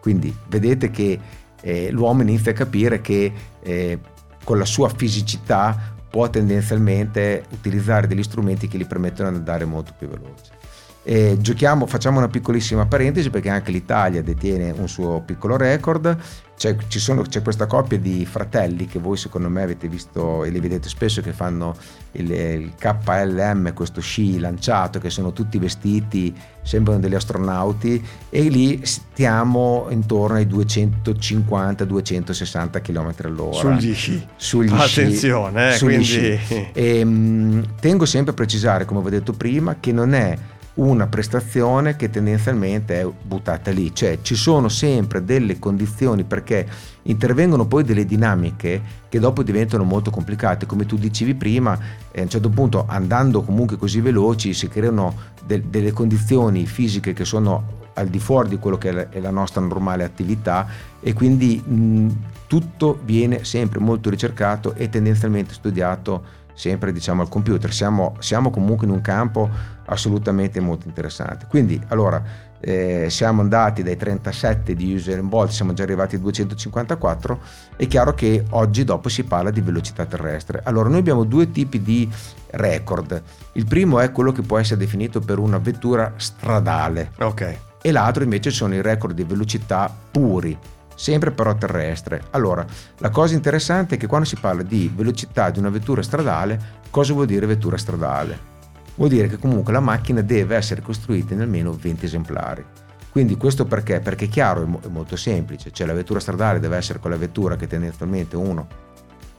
Quindi 0.00 0.34
vedete 0.48 0.90
che 0.90 1.18
eh, 1.60 1.90
l'uomo 1.90 2.22
inizia 2.22 2.52
a 2.52 2.54
capire 2.54 3.00
che 3.00 3.32
eh, 3.62 3.98
con 4.44 4.58
la 4.58 4.64
sua 4.64 4.88
fisicità 4.88 5.94
può 6.10 6.28
tendenzialmente 6.28 7.44
utilizzare 7.52 8.06
degli 8.06 8.22
strumenti 8.22 8.68
che 8.68 8.76
gli 8.76 8.86
permettono 8.86 9.30
di 9.30 9.36
andare 9.36 9.64
molto 9.64 9.94
più 9.96 10.08
veloce. 10.08 10.60
E 11.04 11.36
giochiamo, 11.40 11.86
facciamo 11.86 12.18
una 12.18 12.28
piccolissima 12.28 12.86
parentesi 12.86 13.30
perché 13.30 13.48
anche 13.48 13.72
l'Italia 13.72 14.22
detiene 14.22 14.70
un 14.70 14.88
suo 14.88 15.22
piccolo 15.22 15.56
record. 15.56 16.16
C'è, 16.62 16.76
sono, 16.86 17.22
c'è, 17.22 17.42
questa 17.42 17.66
coppia 17.66 17.98
di 17.98 18.24
fratelli 18.24 18.86
che 18.86 19.00
voi 19.00 19.16
secondo 19.16 19.48
me 19.48 19.64
avete 19.64 19.88
visto 19.88 20.44
e 20.44 20.50
li 20.50 20.60
vedete 20.60 20.88
spesso 20.88 21.20
che 21.20 21.32
fanno 21.32 21.74
il, 22.12 22.30
il, 22.30 22.74
KLM, 22.78 23.74
questo 23.74 24.00
sci 24.00 24.38
lanciato, 24.38 25.00
che 25.00 25.10
sono 25.10 25.32
tutti 25.32 25.58
vestiti, 25.58 26.32
sembrano 26.62 27.00
degli 27.00 27.16
astronauti 27.16 28.00
e 28.30 28.42
lì 28.42 28.86
stiamo 28.86 29.88
intorno 29.90 30.36
ai 30.36 30.46
250-260 30.46 32.80
km 32.80 33.12
all'ora. 33.24 33.56
Sugli 33.56 33.92
sci. 33.92 34.24
Sugli 34.36 34.72
Attenzione, 34.72 35.72
sci, 35.72 35.74
eh, 35.74 35.78
sugli 35.78 35.88
quindi... 35.88 36.36
Sci. 36.36 36.68
E, 36.74 37.04
mh, 37.04 37.74
tengo 37.80 38.06
sempre 38.06 38.30
a 38.30 38.34
precisare, 38.34 38.84
come 38.84 39.00
vi 39.00 39.08
ho 39.08 39.10
detto 39.10 39.32
prima, 39.32 39.78
che 39.80 39.90
non 39.90 40.14
è 40.14 40.38
una 40.74 41.06
prestazione 41.06 41.96
che 41.96 42.08
tendenzialmente 42.08 43.00
è 43.00 43.06
buttata 43.06 43.70
lì, 43.70 43.94
cioè 43.94 44.20
ci 44.22 44.34
sono 44.34 44.68
sempre 44.68 45.24
delle 45.24 45.58
condizioni 45.58 46.24
perché 46.24 46.66
intervengono 47.02 47.66
poi 47.66 47.84
delle 47.84 48.06
dinamiche 48.06 48.80
che 49.08 49.18
dopo 49.18 49.42
diventano 49.42 49.84
molto 49.84 50.10
complicate, 50.10 50.64
come 50.64 50.86
tu 50.86 50.96
dicevi 50.96 51.34
prima, 51.34 51.78
eh, 52.10 52.20
a 52.20 52.22
un 52.22 52.30
certo 52.30 52.48
punto 52.48 52.86
andando 52.88 53.42
comunque 53.42 53.76
così 53.76 54.00
veloci 54.00 54.54
si 54.54 54.68
creano 54.68 55.14
de- 55.44 55.68
delle 55.68 55.92
condizioni 55.92 56.64
fisiche 56.64 57.12
che 57.12 57.24
sono 57.24 57.80
al 57.94 58.08
di 58.08 58.18
fuori 58.18 58.48
di 58.48 58.58
quello 58.58 58.78
che 58.78 59.10
è 59.10 59.20
la 59.20 59.30
nostra 59.30 59.60
normale 59.60 60.04
attività 60.04 60.66
e 61.00 61.12
quindi 61.12 61.58
mh, 61.58 62.08
tutto 62.46 62.98
viene 63.04 63.44
sempre 63.44 63.80
molto 63.80 64.08
ricercato 64.08 64.74
e 64.74 64.88
tendenzialmente 64.88 65.52
studiato 65.52 66.40
sempre 66.54 66.92
diciamo 66.92 67.22
al 67.22 67.28
computer, 67.28 67.72
siamo, 67.72 68.16
siamo 68.18 68.50
comunque 68.50 68.86
in 68.86 68.92
un 68.92 69.00
campo 69.00 69.48
assolutamente 69.86 70.60
molto 70.60 70.86
interessante. 70.86 71.46
Quindi 71.48 71.80
allora 71.88 72.50
eh, 72.60 73.10
siamo 73.10 73.40
andati 73.40 73.82
dai 73.82 73.96
37 73.96 74.74
di 74.74 74.94
Usain 74.94 75.28
Bolt, 75.28 75.50
siamo 75.50 75.72
già 75.72 75.82
arrivati 75.82 76.14
ai 76.14 76.20
254, 76.20 77.40
è 77.76 77.86
chiaro 77.88 78.14
che 78.14 78.44
oggi 78.50 78.84
dopo 78.84 79.08
si 79.08 79.24
parla 79.24 79.50
di 79.50 79.60
velocità 79.60 80.06
terrestre. 80.06 80.60
Allora 80.64 80.88
noi 80.88 80.98
abbiamo 80.98 81.24
due 81.24 81.50
tipi 81.50 81.82
di 81.82 82.08
record. 82.50 83.20
Il 83.52 83.66
primo 83.66 83.98
è 83.98 84.12
quello 84.12 84.32
che 84.32 84.42
può 84.42 84.58
essere 84.58 84.78
definito 84.78 85.20
per 85.20 85.38
una 85.38 85.58
vettura 85.58 86.12
stradale. 86.16 87.10
Ok. 87.18 87.58
E 87.82 87.90
l'altro 87.90 88.22
invece 88.22 88.50
sono 88.50 88.74
i 88.74 88.80
record 88.80 89.14
di 89.14 89.24
velocità 89.24 89.92
puri, 90.10 90.56
sempre 91.02 91.32
però 91.32 91.52
terrestre. 91.56 92.22
Allora, 92.30 92.64
la 92.98 93.10
cosa 93.10 93.34
interessante 93.34 93.96
è 93.96 93.98
che 93.98 94.06
quando 94.06 94.26
si 94.28 94.36
parla 94.36 94.62
di 94.62 94.88
velocità 94.94 95.50
di 95.50 95.58
una 95.58 95.68
vettura 95.68 96.00
stradale, 96.00 96.80
cosa 96.90 97.12
vuol 97.12 97.26
dire 97.26 97.44
vettura 97.46 97.76
stradale? 97.76 98.50
vuol 98.94 99.08
dire 99.08 99.26
che 99.26 99.38
comunque 99.38 99.72
la 99.72 99.80
macchina 99.80 100.20
deve 100.20 100.54
essere 100.54 100.82
costruita 100.82 101.34
in 101.34 101.40
almeno 101.40 101.72
20 101.72 102.04
esemplari. 102.04 102.64
Quindi 103.10 103.36
questo 103.36 103.64
perché? 103.64 104.00
Perché 104.00 104.26
è 104.26 104.28
chiaro, 104.28 104.62
è 104.62 104.88
molto 104.88 105.16
semplice, 105.16 105.70
cioè 105.70 105.86
la 105.86 105.92
vettura 105.92 106.20
stradale 106.20 106.60
deve 106.60 106.76
essere 106.76 106.98
quella 106.98 107.16
vettura 107.16 107.56
che 107.56 107.66
tendenzialmente 107.66 108.36
uno 108.36 108.66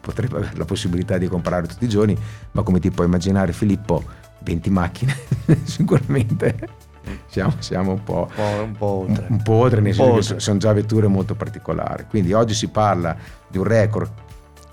potrebbe 0.01 0.37
avere 0.37 0.57
la 0.57 0.65
possibilità 0.65 1.17
di 1.17 1.27
comprare 1.27 1.65
tutti 1.67 1.85
i 1.85 1.89
giorni, 1.89 2.17
ma 2.51 2.61
come 2.61 2.79
ti 2.79 2.91
puoi 2.91 3.07
immaginare 3.07 3.53
Filippo, 3.53 4.03
20 4.39 4.69
macchine 4.69 5.15
sicuramente 5.63 6.82
siamo, 7.27 7.53
siamo, 7.59 7.91
un 7.91 8.03
po', 8.03 8.29
un 8.35 8.75
po', 8.77 8.85
oltre, 8.85 9.25
un, 9.27 9.35
un 9.35 9.41
po 9.43 9.53
oltre 9.53 9.81
nel 9.81 9.93
senso 9.93 10.35
che 10.35 10.39
sono 10.39 10.57
già 10.57 10.73
vetture 10.73 11.07
molto 11.07 11.35
particolari. 11.35 12.05
Quindi 12.09 12.33
oggi 12.33 12.53
si 12.53 12.69
parla 12.69 13.15
di 13.47 13.57
un 13.57 13.63
record 13.65 14.11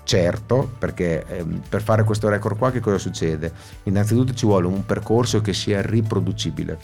certo, 0.03 0.69
perché 0.77 1.25
ehm, 1.25 1.61
per 1.69 1.81
fare 1.81 2.03
questo 2.03 2.27
record 2.27 2.57
qua 2.57 2.71
che 2.71 2.79
cosa 2.79 2.97
succede? 2.97 3.51
Innanzitutto 3.83 4.33
ci 4.33 4.45
vuole 4.45 4.67
un 4.67 4.85
percorso 4.85 5.41
che 5.41 5.53
sia 5.53 5.81
riproducibile, 5.81 6.77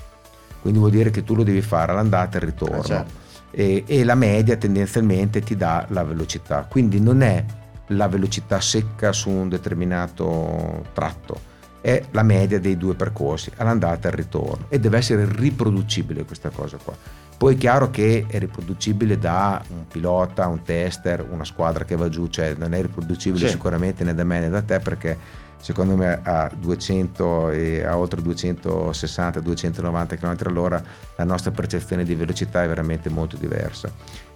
quindi 0.61 0.79
vuol 0.79 0.91
dire 0.91 1.09
che 1.09 1.23
tu 1.23 1.35
lo 1.35 1.43
devi 1.43 1.61
fare 1.61 1.91
all'andata 1.91 2.37
e 2.37 2.41
al 2.41 2.47
ritorno. 2.47 2.77
Eh, 2.77 2.85
certo. 2.85 3.11
e, 3.51 3.83
e 3.85 4.03
la 4.03 4.15
media 4.15 4.55
tendenzialmente 4.55 5.41
ti 5.41 5.55
dà 5.55 5.85
la 5.89 6.03
velocità, 6.03 6.65
quindi 6.69 6.99
non 6.99 7.21
è 7.21 7.43
la 7.87 8.07
velocità 8.07 8.59
secca 8.59 9.11
su 9.11 9.29
un 9.29 9.49
determinato 9.49 10.85
tratto, 10.93 11.39
è 11.87 12.03
la 12.11 12.23
media 12.23 12.59
dei 12.59 12.75
due 12.75 12.95
percorsi, 12.95 13.49
all'andata 13.55 14.09
e 14.09 14.11
al 14.11 14.17
ritorno, 14.17 14.65
e 14.67 14.77
deve 14.77 14.97
essere 14.97 15.25
riproducibile 15.25 16.25
questa 16.25 16.49
cosa 16.49 16.75
qua. 16.75 16.93
Poi 17.37 17.55
è 17.55 17.57
chiaro 17.57 17.89
che 17.89 18.25
è 18.27 18.39
riproducibile 18.39 19.17
da 19.17 19.63
un 19.69 19.87
pilota, 19.87 20.47
un 20.47 20.63
tester, 20.63 21.25
una 21.29 21.45
squadra 21.45 21.85
che 21.85 21.95
va 21.95 22.09
giù, 22.09 22.27
cioè 22.27 22.55
non 22.57 22.73
è 22.73 22.81
riproducibile 22.81 23.45
sì. 23.45 23.53
sicuramente 23.53 24.03
né 24.03 24.13
da 24.13 24.25
me 24.25 24.41
né 24.41 24.49
da 24.49 24.61
te 24.61 24.79
perché 24.79 25.17
secondo 25.61 25.95
me 25.95 26.19
a 26.23 26.51
200 26.53 27.51
e 27.51 27.85
a 27.85 27.97
oltre 27.97 28.21
260-290 28.21 30.17
km 30.17 30.35
all'ora 30.45 30.83
la 31.15 31.23
nostra 31.23 31.51
percezione 31.51 32.03
di 32.03 32.15
velocità 32.15 32.63
è 32.63 32.67
veramente 32.67 33.09
molto 33.09 33.37
diversa 33.37 33.91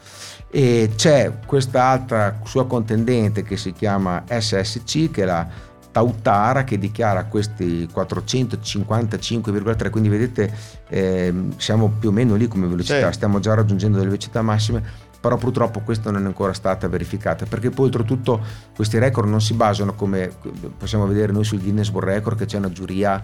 E 0.50 0.92
c'è 0.94 1.32
quest'altra 1.46 2.38
sua 2.44 2.64
contendente 2.66 3.42
che 3.42 3.56
si 3.56 3.72
chiama 3.72 4.22
SSC, 4.28 5.10
che 5.10 5.22
è 5.22 5.26
la 5.26 5.70
Tautara 5.92 6.64
che 6.64 6.78
dichiara 6.78 7.26
questi 7.26 7.86
455,3 7.94 9.90
quindi 9.90 10.08
vedete 10.08 10.52
eh, 10.88 11.32
siamo 11.58 11.90
più 11.98 12.08
o 12.08 12.12
meno 12.12 12.34
lì 12.34 12.48
come 12.48 12.66
velocità 12.66 13.08
sì. 13.08 13.12
stiamo 13.12 13.38
già 13.38 13.54
raggiungendo 13.54 13.98
delle 13.98 14.08
velocità 14.08 14.42
massime 14.42 15.10
però 15.22 15.36
purtroppo 15.36 15.80
questa 15.80 16.10
non 16.10 16.24
è 16.24 16.26
ancora 16.26 16.52
stata 16.52 16.88
verificata 16.88 17.46
perché 17.46 17.70
poi 17.70 17.86
oltretutto 17.86 18.40
questi 18.74 18.98
record 18.98 19.28
non 19.28 19.40
si 19.40 19.54
basano 19.54 19.94
come 19.94 20.32
possiamo 20.76 21.06
vedere 21.06 21.32
noi 21.32 21.44
sul 21.44 21.60
Guinness 21.60 21.90
World 21.90 22.08
Record 22.08 22.38
che 22.38 22.46
c'è 22.46 22.58
una 22.58 22.72
giuria 22.72 23.22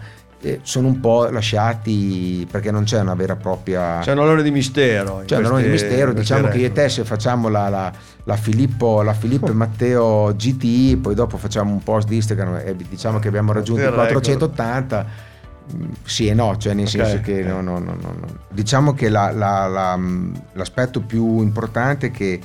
sono 0.62 0.86
un 0.86 1.00
po' 1.00 1.28
lasciati 1.28 2.46
perché 2.48 2.70
non 2.70 2.84
c'è 2.84 3.00
una 3.00 3.14
vera 3.14 3.32
e 3.32 3.36
propria 3.36 3.98
c'è 4.00 4.12
un 4.12 4.18
onore 4.18 4.44
di 4.44 4.52
mistero 4.52 5.22
c'è 5.26 5.36
un 5.36 5.46
onore 5.46 5.64
di 5.64 5.68
mistero 5.70 6.12
diciamo 6.12 6.48
che 6.48 6.58
io 6.58 6.66
e 6.66 6.72
te 6.72 6.88
se 6.88 7.04
facciamo 7.04 7.48
la, 7.48 7.68
la, 7.68 7.92
la 8.22 8.36
Filippo, 8.36 9.02
la 9.02 9.14
Filippo 9.14 9.48
e 9.48 9.52
Matteo 9.54 10.32
GT 10.36 10.98
poi 10.98 11.14
dopo 11.14 11.38
facciamo 11.38 11.72
un 11.72 11.82
post 11.82 12.06
di 12.06 12.16
Instagram 12.16 12.62
e 12.64 12.76
diciamo 12.88 13.18
che 13.18 13.26
abbiamo 13.26 13.52
raggiunto 13.52 13.82
i 13.82 13.92
480 13.92 15.06
mm, 15.74 15.84
sì 16.04 16.28
e 16.28 16.34
no, 16.34 16.56
cioè 16.56 16.72
nel 16.72 16.86
okay, 16.86 17.00
senso 17.00 17.20
che 17.20 17.40
okay. 17.40 17.44
no, 17.44 17.60
no, 17.60 17.78
no, 17.80 17.96
no, 18.00 18.26
diciamo 18.48 18.94
che 18.94 19.08
la, 19.08 19.32
l'aspetto 20.52 21.00
più 21.00 21.40
importante 21.40 22.06
è 22.06 22.10
che 22.12 22.40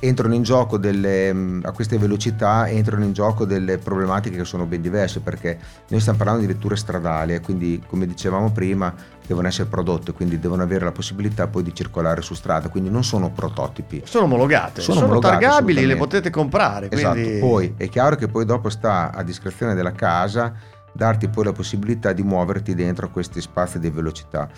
entrano 0.00 0.34
in 0.34 0.42
gioco 0.42 0.78
delle, 0.78 1.28
a 1.62 1.72
queste 1.72 1.98
velocità 1.98 2.68
entrano 2.68 3.04
in 3.04 3.12
gioco 3.12 3.44
delle 3.44 3.78
problematiche 3.78 4.36
che 4.36 4.44
sono 4.44 4.64
ben 4.64 4.80
diverse 4.80 5.20
perché 5.20 5.58
noi 5.88 6.00
stiamo 6.00 6.18
parlando 6.18 6.40
di 6.44 6.52
vetture 6.52 6.74
stradali 6.76 7.34
e 7.34 7.40
quindi 7.40 7.82
come 7.86 8.06
dicevamo 8.06 8.50
prima 8.50 8.94
devono 9.26 9.46
essere 9.48 9.68
prodotte 9.68 10.12
quindi 10.12 10.38
devono 10.38 10.62
avere 10.62 10.84
la 10.84 10.92
possibilità 10.92 11.46
poi 11.48 11.62
di 11.62 11.74
circolare 11.74 12.22
su 12.22 12.34
strada 12.34 12.68
quindi 12.68 12.88
non 12.88 13.04
sono 13.04 13.30
prototipi. 13.30 14.02
Sono 14.04 14.24
omologate 14.24 14.80
sono, 14.80 14.98
sono 14.98 15.10
omologate, 15.10 15.44
targabili 15.44 15.86
le 15.86 15.96
potete 15.96 16.30
comprare 16.30 16.90
esatto. 16.90 17.14
quindi... 17.14 17.38
poi 17.38 17.74
è 17.76 17.88
chiaro 17.88 18.16
che 18.16 18.28
poi 18.28 18.44
dopo 18.44 18.70
sta 18.70 19.12
a 19.12 19.22
discrezione 19.22 19.74
della 19.74 19.92
casa 19.92 20.54
darti 20.92 21.28
poi 21.28 21.44
la 21.44 21.52
possibilità 21.52 22.12
di 22.12 22.22
muoverti 22.22 22.74
dentro 22.74 23.10
questi 23.10 23.40
spazi 23.40 23.78
di 23.78 23.90
velocità. 23.90 24.48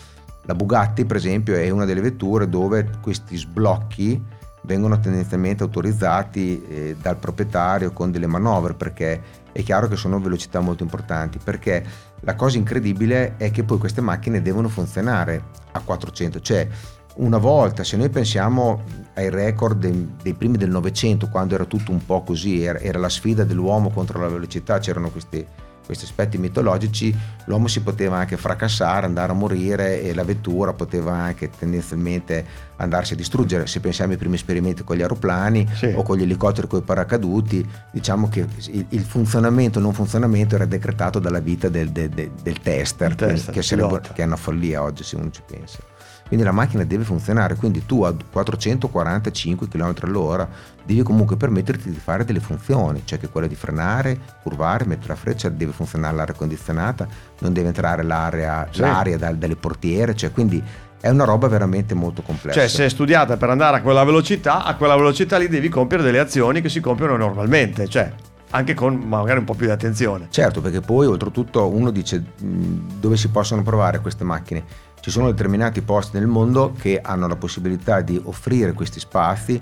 La 0.47 0.55
Bugatti 0.55 1.05
per 1.05 1.17
esempio 1.17 1.55
è 1.55 1.71
una 1.71 1.85
delle 1.85 2.01
vetture 2.01 2.49
dove 2.49 2.91
questi 3.01 3.37
sblocchi 3.37 4.23
vengono 4.64 4.99
tendenzialmente 4.99 5.62
autorizzati 5.62 6.64
eh, 6.66 6.97
dal 7.00 7.16
proprietario 7.16 7.92
con 7.92 8.11
delle 8.11 8.26
manovre 8.26 8.75
perché 8.75 9.42
è 9.52 9.62
chiaro 9.62 9.88
che 9.88 9.97
sono 9.97 10.21
velocità 10.21 10.61
molto 10.61 10.83
importanti 10.83 11.38
perché 11.42 11.85
la 12.21 12.35
cosa 12.35 12.59
incredibile 12.59 13.37
è 13.37 13.50
che 13.50 13.62
poi 13.62 13.78
queste 13.78 14.00
macchine 14.00 14.42
devono 14.42 14.68
funzionare 14.68 15.42
a 15.73 15.80
400 15.80 16.40
cioè 16.40 16.68
una 17.16 17.38
volta 17.38 17.85
se 17.85 17.97
noi 17.97 18.09
pensiamo 18.09 18.83
ai 19.14 19.30
record 19.30 19.78
dei, 19.78 20.14
dei 20.21 20.35
primi 20.35 20.56
del 20.56 20.71
Novecento 20.71 21.28
quando 21.28 21.54
era 21.54 21.64
tutto 21.64 21.92
un 21.92 22.04
po' 22.04 22.23
così 22.23 22.64
era, 22.64 22.78
era 22.80 22.99
la 22.99 23.09
sfida 23.09 23.44
dell'uomo 23.44 23.90
contro 23.90 24.21
la 24.21 24.28
velocità 24.28 24.78
c'erano 24.78 25.11
questi 25.11 25.47
questi 25.85 26.05
aspetti 26.05 26.38
mitologici, 26.38 27.14
l'uomo 27.45 27.69
si 27.69 27.81
poteva 27.83 28.17
anche 28.17 28.37
fracassare, 28.37 29.07
andare 29.07 29.33
a 29.33 29.35
morire 29.35 30.03
e 30.03 30.14
la 30.14 30.25
vettura 30.25 30.73
poteva 30.73 31.12
anche 31.12 31.50
tendenzialmente 31.50 32.45
andarsi 32.76 33.12
a 33.12 33.17
distruggere. 33.17 33.67
Se 33.67 33.81
pensiamo 33.81 34.12
ai 34.12 34.19
primi 34.19 34.35
esperimenti 34.35 34.83
con 34.85 34.97
gli 34.97 35.03
aeroplani 35.03 35.69
sì. 35.73 35.93
o 35.95 36.03
con 36.03 36.17
gli 36.17 36.23
elicotteri 36.23 36.67
con 36.67 36.81
i 36.81 36.83
paracaduti, 36.83 37.67
diciamo 37.93 38.29
che 38.29 38.47
il, 38.88 39.05
funzionamento 39.05 39.79
o 39.79 39.83
non 39.83 39.93
funzionamento 39.93 40.55
era 40.55 40.64
decretato 40.64 41.19
dalla 41.19 41.41
vita 41.41 41.69
del, 41.69 41.91
del, 41.91 42.09
del, 42.09 42.61
tester, 42.61 43.14
tester 43.14 43.53
che, 43.55 43.62
sarebbe, 43.62 44.00
che 44.00 44.23
è 44.23 44.26
una 44.26 44.37
follia 44.37 44.83
oggi 44.83 45.05
se 45.05 45.17
uno 45.17 45.31
ci 45.31 45.43
pensa 45.47 45.79
quindi 46.26 46.45
la 46.45 46.53
macchina 46.53 46.85
deve 46.85 47.05
funzionare, 47.05 47.55
quindi 47.55 47.85
tu 47.85 48.03
a 48.03 48.14
445 48.14 49.69
km 49.69 49.95
all'ora 50.00 50.49
devi 50.85 51.03
comunque 51.03 51.37
permetterti 51.37 51.91
di 51.91 51.99
fare 51.99 52.25
delle 52.25 52.41
funzioni, 52.41 53.03
cioè 53.05 53.19
che 53.19 53.29
quella 53.29 53.47
di 53.47 53.55
frenare, 53.55 54.19
curvare, 54.43 54.85
mettere 54.85 55.09
la 55.09 55.14
freccia, 55.17 55.49
deve 55.49 55.73
funzionare 55.73 56.14
l'aria 56.14 56.35
condizionata, 56.35 57.07
non 57.41 57.53
deve 57.53 57.69
entrare 57.69 58.03
l'aria, 58.03 58.69
sì. 58.71 58.81
l'aria 58.81 59.17
da, 59.17 59.33
dalle 59.33 59.57
portiere, 59.57 60.14
cioè 60.14 60.31
quindi 60.31 60.62
è 61.00 61.09
una 61.09 61.25
roba 61.25 61.49
veramente 61.49 61.95
molto 61.95 62.23
complessa. 62.23 62.61
Cioè, 62.61 62.69
se 62.69 62.85
è 62.87 62.88
studiata 62.88 63.37
per 63.37 63.50
andare 63.50 63.79
a 63.79 63.83
quella 63.83 64.05
velocità, 64.05 64.64
a 64.64 64.75
quella 64.76 64.97
velocità 64.97 65.38
lì 65.38 65.49
devi 65.49 65.69
compiere 65.69 66.03
delle 66.03 66.19
azioni 66.19 66.61
che 66.61 66.69
si 66.69 66.81
compiono 66.81 67.17
normalmente, 67.17 67.88
cioè 67.88 68.12
anche 68.50 68.75
con 68.75 68.95
magari 68.95 69.41
un 69.41 69.45
po' 69.45 69.55
più 69.55 69.67
di 69.67 69.73
attenzione. 69.73 70.29
Certo, 70.31 70.61
perché 70.61 70.81
poi 70.81 71.07
oltretutto 71.07 71.69
uno 71.69 71.91
dice 71.91 72.23
dove 72.38 73.17
si 73.17 73.29
possono 73.29 73.62
provare 73.62 74.00
queste 74.00 74.25
macchine 74.25 74.93
ci 75.05 75.11
sono 75.11 75.26
determinati 75.26 75.83
posti 75.83 76.17
nel 76.17 76.26
mondo 76.26 76.73
che 76.81 76.99
hanno 77.03 77.29
la 77.29 77.37
possibilità 77.37 78.00
di 78.00 78.19
offrire 78.25 78.73
questi 78.73 79.00
spazi 79.00 79.61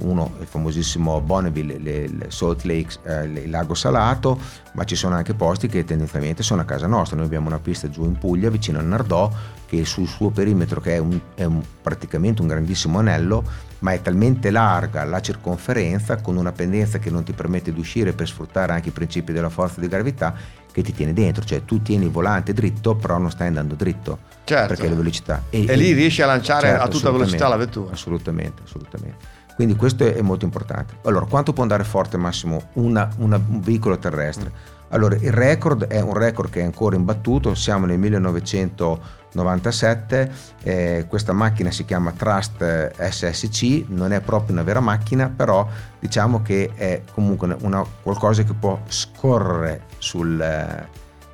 uno 0.00 0.32
il 0.40 0.46
famosissimo 0.46 1.20
Bonneville, 1.20 1.74
il 1.74 2.26
Salt 2.28 2.64
Lake, 2.64 2.98
eh, 3.04 3.24
il 3.24 3.50
lago 3.50 3.74
salato, 3.74 4.38
ma 4.72 4.84
ci 4.84 4.96
sono 4.96 5.14
anche 5.14 5.34
posti 5.34 5.68
che 5.68 5.84
tendenzialmente 5.84 6.42
sono 6.42 6.62
a 6.62 6.64
casa 6.64 6.86
nostra. 6.86 7.16
Noi 7.16 7.26
abbiamo 7.26 7.48
una 7.48 7.58
pista 7.58 7.88
giù 7.88 8.04
in 8.04 8.18
Puglia, 8.18 8.50
vicino 8.50 8.78
a 8.78 8.82
Nardò, 8.82 9.30
che 9.66 9.84
sul 9.84 10.06
suo 10.06 10.30
perimetro, 10.30 10.80
che 10.80 10.94
è, 10.94 10.98
un, 10.98 11.18
è 11.34 11.44
un, 11.44 11.62
praticamente 11.82 12.42
un 12.42 12.48
grandissimo 12.48 12.98
anello, 12.98 13.44
ma 13.80 13.92
è 13.92 14.02
talmente 14.02 14.50
larga 14.50 15.04
la 15.04 15.20
circonferenza, 15.20 16.20
con 16.20 16.36
una 16.36 16.52
pendenza 16.52 16.98
che 16.98 17.10
non 17.10 17.22
ti 17.24 17.32
permette 17.32 17.72
di 17.72 17.80
uscire 17.80 18.12
per 18.12 18.28
sfruttare 18.28 18.72
anche 18.72 18.88
i 18.88 18.92
principi 18.92 19.32
della 19.32 19.50
forza 19.50 19.80
di 19.80 19.88
gravità, 19.88 20.34
che 20.70 20.82
ti 20.82 20.92
tiene 20.92 21.12
dentro, 21.12 21.44
cioè 21.44 21.64
tu 21.64 21.82
tieni 21.82 22.04
il 22.04 22.10
volante 22.10 22.52
dritto, 22.52 22.94
però 22.94 23.18
non 23.18 23.30
stai 23.30 23.48
andando 23.48 23.74
dritto. 23.74 24.18
Certo. 24.44 24.68
Perché 24.68 24.88
le 24.88 24.94
velocità. 24.94 25.44
E, 25.50 25.64
e 25.66 25.76
lì 25.76 25.92
riesci 25.92 26.22
a 26.22 26.26
lanciare 26.26 26.68
certo, 26.68 26.84
a 26.84 26.88
tutta 26.88 27.10
velocità 27.10 27.48
la 27.48 27.56
vettura. 27.56 27.92
Assolutamente, 27.92 28.62
assolutamente. 28.64 29.36
Quindi 29.58 29.74
questo 29.74 30.04
è 30.04 30.22
molto 30.22 30.44
importante. 30.44 30.98
Allora, 31.02 31.26
quanto 31.26 31.52
può 31.52 31.64
andare 31.64 31.82
forte 31.82 32.16
massimo 32.16 32.68
una, 32.74 33.08
una, 33.16 33.42
un 33.44 33.60
veicolo 33.60 33.98
terrestre? 33.98 34.52
Allora, 34.90 35.16
il 35.16 35.32
record 35.32 35.88
è 35.88 36.00
un 36.00 36.14
record 36.14 36.48
che 36.48 36.60
è 36.60 36.62
ancora 36.62 36.94
imbattuto, 36.94 37.56
siamo 37.56 37.84
nel 37.84 37.98
1997, 37.98 40.32
eh, 40.62 41.06
questa 41.08 41.32
macchina 41.32 41.72
si 41.72 41.84
chiama 41.84 42.12
Trust 42.12 42.94
SSC, 43.00 43.86
non 43.88 44.12
è 44.12 44.20
proprio 44.20 44.52
una 44.52 44.62
vera 44.62 44.78
macchina, 44.78 45.28
però 45.28 45.66
diciamo 45.98 46.40
che 46.40 46.70
è 46.76 47.02
comunque 47.12 47.56
una, 47.62 47.84
qualcosa 48.00 48.44
che 48.44 48.54
può 48.54 48.80
scorrere 48.86 49.86
sul, 49.98 50.86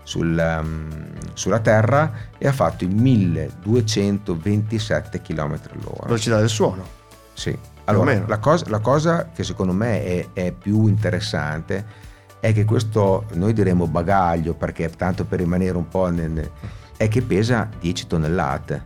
sul, 0.03 0.61
um, 0.63 0.89
sulla 1.35 1.61
Terra 1.61 2.11
e 2.39 2.49
ha 2.49 2.55
fatto 2.55 2.85
i 2.85 2.87
1227 2.87 5.21
km 5.21 5.61
all'ora. 5.75 6.07
Velocità 6.07 6.39
del 6.39 6.49
suono. 6.49 7.03
Sì. 7.35 7.73
Allora, 7.87 8.25
la 8.27 8.39
cosa, 8.39 8.65
la 8.69 8.79
cosa, 8.79 9.29
che 9.35 9.45
secondo 9.45 9.73
me 9.73 10.03
è, 10.03 10.27
è 10.33 10.53
più 10.53 10.87
interessante 10.87 12.13
è 12.41 12.53
che 12.53 12.65
questo, 12.65 13.25
noi 13.35 13.53
diremo 13.53 13.87
bagaglio 13.87 14.55
perché 14.55 14.91
tanto 14.91 15.25
per 15.25 15.39
rimanere 15.39 15.77
un 15.77 15.89
po' 15.89 16.11
nel, 16.11 16.51
è 16.97 17.09
che 17.09 17.23
pesa 17.23 17.69
10 17.81 18.07
tonnellate. 18.07 18.85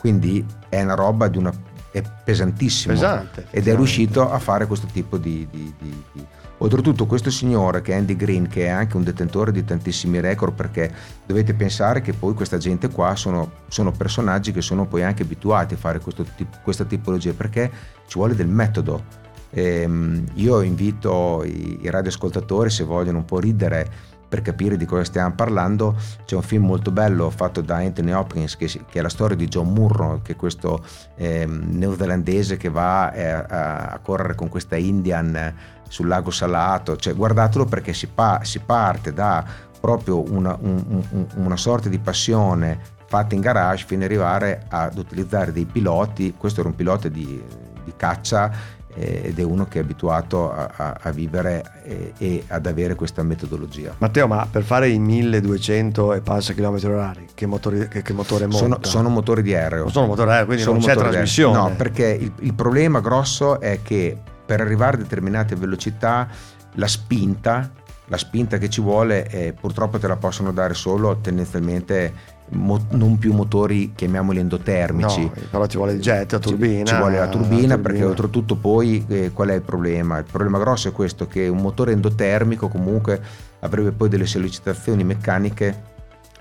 Quindi 0.00 0.44
è 0.68 0.82
una 0.82 0.94
roba 0.94 1.28
di 1.28 1.38
una, 1.38 1.52
è 1.90 2.02
pesantissimo. 2.24 2.94
Pesante. 2.94 3.46
Ed 3.50 3.66
è 3.68 3.74
riuscito 3.74 4.30
a 4.30 4.38
fare 4.38 4.66
questo 4.66 4.86
tipo 4.86 5.18
di, 5.18 5.46
di, 5.50 5.74
di, 5.78 6.02
di 6.12 6.26
Oltretutto 6.60 7.06
questo 7.06 7.30
signore 7.30 7.82
che 7.82 7.92
è 7.92 7.96
Andy 7.96 8.16
Green, 8.16 8.48
che 8.48 8.64
è 8.64 8.68
anche 8.68 8.96
un 8.96 9.04
detentore 9.04 9.52
di 9.52 9.64
tantissimi 9.64 10.18
record, 10.18 10.54
perché 10.54 10.92
dovete 11.24 11.54
pensare 11.54 12.00
che 12.00 12.12
poi 12.12 12.34
questa 12.34 12.58
gente 12.58 12.88
qua 12.88 13.14
sono, 13.14 13.52
sono 13.68 13.92
personaggi 13.92 14.50
che 14.50 14.60
sono 14.60 14.86
poi 14.86 15.04
anche 15.04 15.22
abituati 15.22 15.74
a 15.74 15.76
fare 15.76 16.00
questo, 16.00 16.26
questa 16.64 16.84
tipologia, 16.84 17.32
perché 17.32 17.70
ci 18.08 18.18
vuole 18.18 18.34
del 18.34 18.48
metodo. 18.48 19.26
Ehm, 19.50 20.24
io 20.34 20.60
invito 20.62 21.44
i, 21.44 21.78
i 21.82 21.90
radioascoltatori, 21.90 22.70
se 22.70 22.82
vogliono 22.82 23.18
un 23.18 23.24
po' 23.24 23.38
ridere, 23.38 24.16
per 24.28 24.42
capire 24.42 24.76
di 24.76 24.84
cosa 24.84 25.04
stiamo 25.04 25.34
parlando, 25.34 25.96
c'è 26.24 26.36
un 26.36 26.42
film 26.42 26.66
molto 26.66 26.90
bello 26.90 27.30
fatto 27.30 27.62
da 27.62 27.76
Anthony 27.76 28.12
Hopkins 28.12 28.56
che, 28.56 28.66
che 28.66 28.98
è 28.98 29.00
la 29.00 29.08
storia 29.08 29.36
di 29.36 29.48
John 29.48 29.72
Murro, 29.72 30.20
che 30.22 30.32
è 30.32 30.36
questo 30.36 30.84
eh, 31.16 31.46
neozelandese 31.46 32.56
che 32.56 32.68
va 32.68 33.12
eh, 33.12 33.24
a, 33.24 33.44
a, 33.86 33.98
correre 34.00 34.34
con 34.34 34.48
questa 34.48 34.76
Indian 34.76 35.54
sul 35.88 36.06
lago 36.06 36.30
salato, 36.30 36.96
cioè, 36.96 37.14
guardatelo 37.14 37.64
perché 37.64 37.94
si, 37.94 38.06
pa- 38.08 38.40
si 38.42 38.58
parte 38.60 39.12
da 39.14 39.44
proprio 39.80 40.30
una, 40.30 40.56
un, 40.60 41.04
un, 41.10 41.26
una 41.36 41.56
sorta 41.56 41.88
di 41.88 41.98
passione 41.98 42.96
fatta 43.06 43.34
in 43.34 43.40
garage 43.40 43.86
fino 43.86 44.04
ad 44.04 44.10
arrivare 44.10 44.66
ad 44.68 44.98
utilizzare 44.98 45.50
dei 45.52 45.64
piloti, 45.64 46.34
questo 46.36 46.60
era 46.60 46.68
un 46.68 46.74
pilota 46.74 47.08
di, 47.08 47.42
di 47.84 47.92
caccia 47.96 48.76
ed 48.98 49.38
è 49.38 49.42
uno 49.42 49.66
che 49.66 49.78
è 49.78 49.82
abituato 49.82 50.52
a, 50.52 50.70
a, 50.74 50.96
a 51.00 51.10
vivere 51.10 51.82
e, 51.84 52.12
e, 52.18 52.44
ad 52.48 52.66
avere 52.66 52.94
questa 52.94 53.22
metodologia. 53.22 53.94
Matteo, 53.98 54.26
ma 54.26 54.46
per 54.50 54.62
fare 54.62 54.88
i 54.88 54.98
1200 54.98 56.14
e 56.14 56.20
passa 56.20 56.54
km 56.54 56.78
orari, 56.84 57.26
che, 57.34 57.46
motori, 57.46 57.88
che, 57.88 58.02
che 58.02 58.12
motore 58.12 58.46
monta? 58.46 58.58
Sono, 58.58 58.78
sono, 58.82 59.08
motori 59.08 59.42
di 59.42 59.54
aereo. 59.54 59.82
Non 59.84 59.92
sono 59.92 60.06
motori 60.06 60.30
aereo, 60.30 60.46
quindi 60.46 60.62
sono 60.62 60.78
non 60.78 60.86
c'è 60.86 60.96
trasmissione. 60.96 61.56
No, 61.56 61.74
perché 61.76 62.06
il, 62.06 62.32
il 62.40 62.54
problema 62.54 63.00
grosso 63.00 63.60
è 63.60 63.80
che 63.82 64.16
per 64.44 64.60
arrivare 64.60 64.96
a 64.96 65.00
determinate 65.00 65.54
velocità 65.54 66.26
la 66.74 66.86
spinta, 66.86 67.70
la 68.06 68.16
spinta 68.16 68.58
che 68.58 68.70
ci 68.70 68.80
vuole 68.80 69.28
eh, 69.28 69.52
purtroppo 69.52 69.98
te 69.98 70.08
la 70.08 70.16
possono 70.16 70.52
dare 70.52 70.74
solo 70.74 71.18
tendenzialmente 71.18 72.36
mo- 72.50 72.86
non 72.90 73.18
più 73.18 73.32
motori 73.32 73.92
chiamiamoli 73.94 74.38
endotermici. 74.38 75.22
No, 75.22 75.32
però 75.50 75.66
ci 75.66 75.76
vuole 75.76 75.92
il 75.92 76.00
jet, 76.00 76.32
la 76.32 76.38
turbina. 76.38 76.84
Ci, 76.84 76.92
ci 76.92 76.96
vuole 76.96 77.18
la 77.18 77.28
turbina, 77.28 77.50
la 77.50 77.56
turbina. 77.56 77.78
perché 77.78 78.04
oltretutto 78.04 78.56
poi 78.56 79.04
eh, 79.08 79.30
qual 79.32 79.48
è 79.48 79.54
il 79.54 79.62
problema? 79.62 80.18
Il 80.18 80.26
problema 80.30 80.58
grosso 80.58 80.88
è 80.88 80.92
questo, 80.92 81.26
che 81.26 81.48
un 81.48 81.58
motore 81.58 81.92
endotermico 81.92 82.68
comunque 82.68 83.20
avrebbe 83.60 83.92
poi 83.92 84.08
delle 84.08 84.26
sollecitazioni 84.26 85.04
meccaniche 85.04 85.96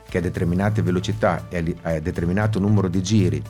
che 0.08 0.18
a 0.18 0.22
determinate 0.22 0.82
velocità 0.82 1.46
e 1.50 1.76
a 1.82 2.00
determinato 2.00 2.60
numero 2.60 2.88
di 2.88 3.02
giri 3.02 3.44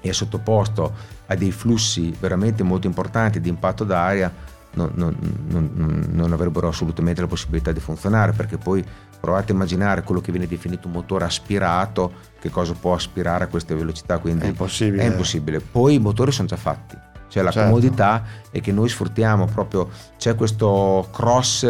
è 0.00 0.12
sottoposto 0.12 0.92
a 1.26 1.34
dei 1.34 1.52
flussi 1.52 2.14
veramente 2.18 2.62
molto 2.62 2.86
importanti 2.86 3.40
di 3.40 3.48
impatto 3.48 3.84
d'aria 3.84 4.32
non, 4.74 4.90
non, 4.94 5.16
non, 5.48 6.06
non, 6.10 6.32
avrebbero 6.32 6.68
assolutamente 6.68 7.20
la 7.20 7.26
possibilità 7.26 7.72
di 7.72 7.80
funzionare 7.80 8.32
perché 8.32 8.56
poi 8.56 8.84
provate 9.20 9.52
a 9.52 9.54
immaginare 9.54 10.02
quello 10.02 10.20
che 10.20 10.32
viene 10.32 10.46
definito 10.46 10.86
un 10.86 10.94
motore 10.94 11.24
aspirato 11.24 12.12
che 12.40 12.50
cosa 12.50 12.72
può 12.72 12.94
aspirare 12.94 13.44
a 13.44 13.46
queste 13.48 13.74
velocità 13.74 14.18
quindi 14.18 14.44
è 14.44 14.48
impossibile, 14.48 15.02
è 15.02 15.06
impossibile. 15.06 15.60
poi 15.60 15.94
i 15.94 15.98
motori 15.98 16.32
sono 16.32 16.48
già 16.48 16.56
fatti 16.56 16.96
cioè 17.28 17.42
la 17.42 17.50
certo. 17.50 17.68
comodità 17.68 18.24
è 18.50 18.60
che 18.60 18.72
noi 18.72 18.88
sfruttiamo 18.88 19.46
proprio 19.46 19.88
c'è 20.18 20.34
questo 20.34 21.08
cross 21.12 21.66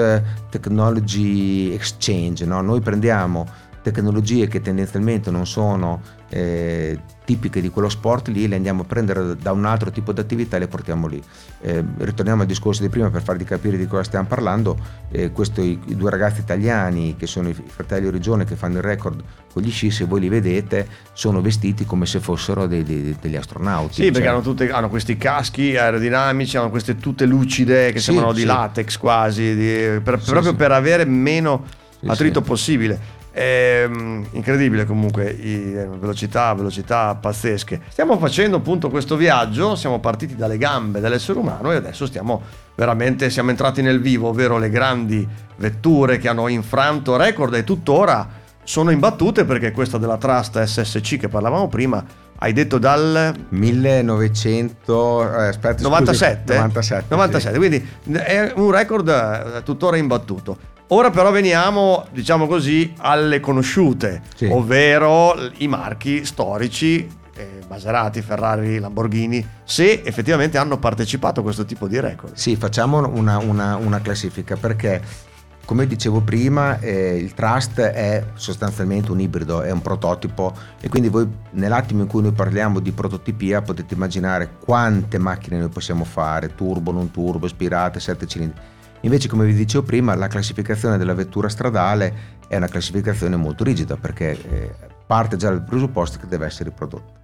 technology 0.48 1.72
exchange 1.72 2.44
no? 2.44 2.60
noi 2.60 2.80
prendiamo 2.80 3.46
tecnologie 3.82 4.46
che 4.46 4.60
tendenzialmente 4.60 5.30
non 5.30 5.46
sono 5.46 6.00
eh, 6.28 6.98
tipiche 7.24 7.60
di 7.60 7.68
quello 7.68 7.88
sport 7.88 8.28
lì 8.28 8.48
le 8.48 8.56
andiamo 8.56 8.82
a 8.82 8.84
prendere 8.84 9.36
da 9.36 9.52
un 9.52 9.64
altro 9.64 9.90
tipo 9.90 10.12
di 10.12 10.20
attività 10.20 10.56
e 10.56 10.60
le 10.60 10.68
portiamo 10.68 11.06
lì. 11.06 11.22
Eh, 11.60 11.84
ritorniamo 11.98 12.42
al 12.42 12.48
discorso 12.48 12.82
di 12.82 12.88
prima 12.88 13.10
per 13.10 13.22
farvi 13.22 13.44
capire 13.44 13.76
di 13.76 13.86
cosa 13.86 14.02
stiamo 14.02 14.26
parlando. 14.26 14.76
Eh, 15.10 15.30
questi 15.30 15.78
i 15.86 15.96
due 15.96 16.10
ragazzi 16.10 16.40
italiani 16.40 17.16
che 17.16 17.26
sono 17.26 17.48
i 17.48 17.54
fratelli 17.54 18.06
Origione 18.06 18.44
che 18.44 18.56
fanno 18.56 18.78
il 18.78 18.82
record 18.82 19.22
con 19.52 19.62
gli 19.62 19.70
sci, 19.70 19.90
se 19.90 20.04
voi 20.04 20.20
li 20.20 20.28
vedete, 20.28 20.88
sono 21.12 21.40
vestiti 21.40 21.84
come 21.84 22.06
se 22.06 22.20
fossero 22.20 22.66
dei, 22.66 22.82
dei, 22.82 23.16
degli 23.20 23.36
astronauti. 23.36 23.94
Sì, 23.94 24.02
cioè. 24.02 24.12
perché 24.12 24.28
hanno, 24.28 24.40
tutte, 24.40 24.70
hanno, 24.70 24.88
questi 24.88 25.16
caschi 25.16 25.76
aerodinamici, 25.76 26.56
hanno 26.56 26.70
queste 26.70 26.96
tute 26.96 27.26
lucide 27.26 27.92
che 27.92 27.98
sì, 27.98 28.06
sembrano 28.06 28.32
sì. 28.32 28.40
di 28.40 28.44
latex 28.44 28.96
quasi, 28.96 29.54
di, 29.54 30.00
per, 30.02 30.20
sì, 30.22 30.30
proprio 30.30 30.54
per 30.54 30.72
avere 30.72 31.04
meno 31.04 31.64
attrito 32.06 32.40
possibile. 32.40 33.20
È 33.32 33.84
ehm, 33.84 34.26
incredibile 34.32 34.84
comunque, 34.84 35.36
eh, 35.36 35.88
velocità, 35.98 36.52
velocità 36.52 37.14
pazzesche. 37.14 37.80
Stiamo 37.88 38.18
facendo 38.18 38.58
appunto 38.58 38.90
questo 38.90 39.16
viaggio, 39.16 39.74
siamo 39.74 40.00
partiti 40.00 40.36
dalle 40.36 40.58
gambe 40.58 41.00
dell'essere 41.00 41.38
umano 41.38 41.72
e 41.72 41.76
adesso 41.76 42.06
stiamo 42.06 42.42
veramente, 42.74 43.30
siamo 43.30 43.50
entrati 43.50 43.80
nel 43.80 44.00
vivo, 44.00 44.28
ovvero 44.28 44.58
le 44.58 44.68
grandi 44.68 45.26
vetture 45.56 46.18
che 46.18 46.28
hanno 46.28 46.46
infranto 46.48 47.16
record 47.16 47.54
e 47.54 47.64
tuttora 47.64 48.40
sono 48.64 48.90
imbattute 48.90 49.44
perché 49.44 49.72
questa 49.72 49.98
della 49.98 50.18
Trust 50.18 50.62
SSC 50.62 51.16
che 51.16 51.28
parlavamo 51.28 51.68
prima 51.68 52.04
hai 52.38 52.52
detto 52.52 52.78
dal 52.78 53.32
1900 53.48 55.22
eh, 55.22 55.46
aspetta, 55.48 55.82
97, 55.82 56.54
97, 56.54 57.06
97 57.08 57.52
sì. 57.52 57.58
quindi 57.58 57.88
è 58.20 58.52
un 58.56 58.70
record 58.70 59.08
eh, 59.08 59.62
tuttora 59.62 59.96
imbattuto 59.96 60.70
Ora 60.88 61.10
però 61.10 61.30
veniamo, 61.30 62.06
diciamo 62.10 62.46
così, 62.46 62.92
alle 62.98 63.40
conosciute, 63.40 64.22
sì. 64.34 64.46
ovvero 64.50 65.34
i 65.58 65.68
marchi 65.68 66.24
storici, 66.24 67.08
eh, 67.34 67.60
Maserati, 67.68 68.20
Ferrari, 68.20 68.78
Lamborghini, 68.78 69.46
se 69.64 70.02
effettivamente 70.04 70.58
hanno 70.58 70.78
partecipato 70.78 71.40
a 71.40 71.42
questo 71.42 71.64
tipo 71.64 71.88
di 71.88 71.98
record. 71.98 72.34
Sì, 72.34 72.56
facciamo 72.56 73.06
una, 73.08 73.38
una, 73.38 73.76
una 73.76 74.00
classifica 74.00 74.56
perché 74.56 75.30
come 75.64 75.86
dicevo 75.86 76.20
prima, 76.20 76.78
eh, 76.80 77.16
il 77.16 77.34
Trust 77.34 77.80
è 77.80 78.24
sostanzialmente 78.34 79.12
un 79.12 79.20
ibrido, 79.20 79.62
è 79.62 79.70
un 79.70 79.80
prototipo 79.80 80.52
e 80.80 80.88
quindi 80.88 81.08
voi 81.08 81.26
nell'attimo 81.52 82.02
in 82.02 82.08
cui 82.08 82.20
noi 82.20 82.32
parliamo 82.32 82.80
di 82.80 82.90
prototipia 82.90 83.62
potete 83.62 83.94
immaginare 83.94 84.56
quante 84.58 85.18
macchine 85.18 85.58
noi 85.58 85.68
possiamo 85.68 86.04
fare, 86.04 86.54
turbo, 86.54 86.90
non 86.90 87.10
turbo, 87.10 87.46
ispirate, 87.46 88.00
sette 88.00 88.26
cilindri. 88.26 88.60
Invece, 89.02 89.28
come 89.28 89.46
vi 89.46 89.54
dicevo 89.54 89.84
prima, 89.84 90.14
la 90.14 90.28
classificazione 90.28 90.96
della 90.96 91.14
vettura 91.14 91.48
stradale 91.48 92.40
è 92.48 92.56
una 92.56 92.68
classificazione 92.68 93.36
molto 93.36 93.64
rigida 93.64 93.96
perché 93.96 94.30
eh, 94.30 94.74
parte 95.06 95.36
già 95.36 95.48
dal 95.48 95.64
presupposto 95.64 96.18
che 96.18 96.26
deve 96.26 96.46
essere 96.46 96.70
riprodotta. 96.70 97.20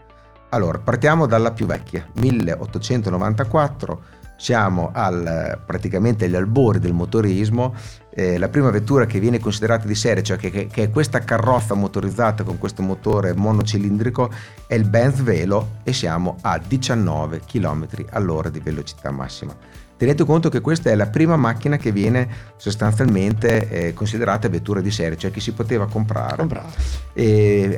Allora, 0.51 0.79
partiamo 0.79 1.27
dalla 1.27 1.53
più 1.53 1.67
vecchia, 1.67 2.07
1894, 2.15 4.03
siamo 4.37 4.91
al, 4.93 5.61
praticamente 5.67 6.25
agli 6.25 6.35
albori 6.35 6.79
del 6.79 6.95
motorismo, 6.95 7.75
eh, 8.11 8.39
la 8.39 8.49
prima 8.49 8.71
vettura 8.71 9.05
che 9.05 9.21
viene 9.21 9.39
considerata 9.39 9.87
di 9.87 9.95
serie, 9.95 10.23
cioè 10.23 10.39
che, 10.39 10.51
che, 10.51 10.83
è 10.85 10.91
questa 10.91 11.21
carrozza 11.21 11.75
motorizzata 11.75 12.45
con 12.45 12.57
questo 12.57 12.83
motore 12.83 13.35
monocilindrico, 13.35 14.31
è 14.67 14.75
il 14.75 14.89
Benz 14.89 15.21
Velo 15.23 15.77
e 15.83 15.93
siamo 15.93 16.39
a 16.41 16.59
19 16.59 17.43
km 17.47 17.87
all'ora 18.11 18.49
di 18.49 18.61
velocità 18.61 19.11
massima. 19.11 19.55
Tenete 19.99 20.25
conto 20.25 20.49
che 20.49 20.61
questa 20.61 20.91
è 20.91 20.95
la 20.95 21.09
prima 21.09 21.37
macchina 21.37 21.77
che 21.77 21.91
viene 21.91 22.29
sostanzialmente 22.57 23.69
eh, 23.69 23.93
considerata 23.95 24.49
vettura 24.49 24.81
di 24.81 24.93
serie, 24.93 25.19
cioè 25.19 25.33
che 25.33 25.41
si 25.41 25.51
poteva 25.53 25.89
comprare. 25.89 26.37
comprare. 26.37 26.69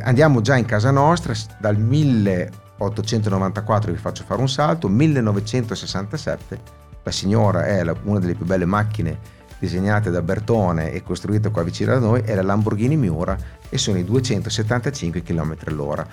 andiamo 0.03 0.43
già 0.43 0.57
in 0.57 0.67
casa 0.67 0.91
nostra, 0.91 1.33
dal 1.59 1.79
1894 1.79 3.91
vi 3.91 3.99
faccio 3.99 4.23
fare 4.27 4.43
un 4.43 4.51
salto, 4.51 4.87
1967, 4.89 6.61
la 7.03 7.11
signora 7.11 7.65
è 7.65 7.83
la, 7.83 7.97
una 8.03 8.19
delle 8.19 8.35
più 8.35 8.45
belle 8.45 8.67
macchine 8.67 9.40
disegnate 9.61 10.11
da 10.11 10.23
Bertone 10.23 10.91
e 10.93 11.03
costruite 11.05 11.51
qua 11.51 11.63
vicino 11.63 11.93
da 11.93 11.99
noi, 12.01 12.23
è 12.23 12.35
la 12.35 12.43
Lamborghini 12.43 12.97
Miura 12.97 13.37
e 13.69 13.79
sono 13.79 13.99
i 13.99 14.05
275 14.05 15.23
km 15.23 15.55
all'ora. 15.67 16.05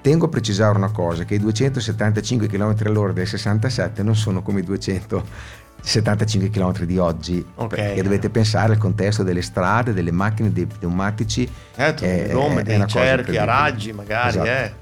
Tengo 0.00 0.26
a 0.26 0.28
precisare 0.28 0.76
una 0.76 0.90
cosa, 0.90 1.24
che 1.24 1.34
i 1.34 1.38
275 1.38 2.46
km 2.48 2.74
all'ora 2.84 3.12
del 3.12 3.26
67 3.26 4.02
non 4.02 4.16
sono 4.16 4.42
come 4.42 4.60
i 4.60 4.64
200 4.64 5.64
75 5.78 6.50
km 6.50 6.84
di 6.84 6.98
oggi, 6.98 7.44
Ok. 7.56 7.74
perché 7.76 8.02
dovete 8.02 8.30
pensare 8.30 8.72
al 8.72 8.78
contesto 8.78 9.22
delle 9.22 9.42
strade, 9.42 9.92
delle 9.92 10.10
macchine, 10.10 10.50
dei 10.52 10.66
pneumatici. 10.66 11.48
Certo, 11.76 12.04
delle 12.04 12.32
gomme, 12.32 12.62
è 12.62 12.64
dei 12.64 12.86
cerchi, 12.88 13.36
a 13.36 13.44
raggi 13.44 13.92
magari, 13.92 14.28
Esatto. 14.30 14.46
eh. 14.48 14.72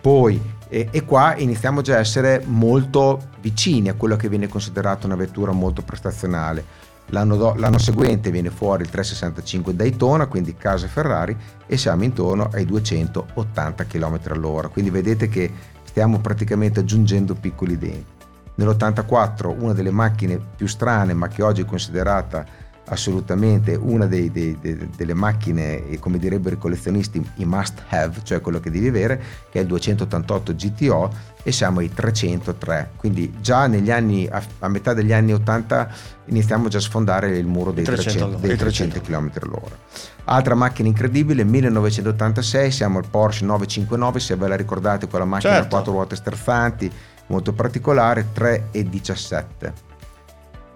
Poi, 0.00 0.40
e, 0.68 0.88
e 0.90 1.04
qua 1.04 1.34
iniziamo 1.36 1.80
già 1.82 1.96
a 1.96 1.98
essere 2.00 2.42
molto 2.44 3.28
vicini 3.40 3.88
a 3.88 3.94
quello 3.94 4.16
che 4.16 4.28
viene 4.28 4.48
considerato 4.48 5.06
una 5.06 5.16
vettura 5.16 5.52
molto 5.52 5.82
prestazionale. 5.82 6.64
L'anno, 7.10 7.36
do- 7.36 7.54
l'anno 7.56 7.78
seguente 7.78 8.30
viene 8.30 8.50
fuori 8.50 8.82
il 8.82 8.88
365 8.90 9.74
Daytona, 9.74 10.26
quindi 10.26 10.54
casa 10.56 10.86
Ferrari, 10.86 11.36
e 11.66 11.76
siamo 11.76 12.04
intorno 12.04 12.48
ai 12.52 12.64
280 12.64 13.84
km 13.84 14.20
all'ora. 14.28 14.68
Quindi 14.68 14.90
vedete 14.90 15.28
che 15.28 15.50
stiamo 15.84 16.20
praticamente 16.20 16.80
aggiungendo 16.80 17.34
piccoli 17.34 17.76
denti. 17.76 18.18
Nell'84 18.54 19.54
una 19.58 19.72
delle 19.72 19.90
macchine 19.90 20.38
più 20.56 20.66
strane, 20.66 21.14
ma 21.14 21.28
che 21.28 21.42
oggi 21.42 21.62
è 21.62 21.64
considerata 21.64 22.44
assolutamente 22.86 23.74
una 23.74 24.06
dei- 24.06 24.30
dei- 24.30 24.58
dei- 24.60 24.90
delle 24.96 25.14
macchine, 25.14 25.88
eh, 25.88 25.98
come 25.98 26.18
direbbero 26.18 26.56
i 26.56 26.58
collezionisti, 26.58 27.24
i 27.36 27.44
must 27.44 27.82
have, 27.88 28.20
cioè 28.22 28.40
quello 28.40 28.60
che 28.60 28.70
devi 28.70 28.88
avere, 28.88 29.22
che 29.50 29.58
è 29.58 29.62
il 29.62 29.68
288 29.68 30.54
GTO 30.54 31.10
e 31.42 31.52
siamo 31.52 31.80
ai 31.80 31.92
303. 31.92 32.90
Quindi 32.96 33.34
già 33.40 33.66
negli 33.66 33.90
anni, 33.90 34.28
a, 34.30 34.42
a 34.60 34.68
metà 34.68 34.92
degli 34.94 35.12
anni 35.12 35.32
80 35.32 35.88
iniziamo 36.26 36.68
già 36.68 36.78
a 36.78 36.80
sfondare 36.82 37.36
il 37.36 37.46
muro 37.46 37.72
dei 37.72 37.84
300 37.84 38.10
300, 38.10 38.24
all'ora, 38.24 38.46
dei 38.46 38.54
i 38.54 38.58
300. 38.58 38.98
300 38.98 39.00
km 39.10 39.30
all'ora. 39.44 39.76
Altra 40.24 40.54
macchina 40.54 40.88
incredibile, 40.88 41.42
1986, 41.44 42.70
siamo 42.70 42.98
al 42.98 43.06
Porsche 43.08 43.44
959, 43.44 44.20
se 44.20 44.36
ve 44.36 44.48
la 44.48 44.56
ricordate 44.56 45.08
quella 45.08 45.24
macchina 45.24 45.52
a 45.52 45.56
Certo. 45.56 45.68
quattro 45.70 45.92
ruote 45.92 46.14
sterzanti, 46.16 46.90
molto 47.26 47.52
particolare, 47.52 48.26
3,17. 48.34 49.72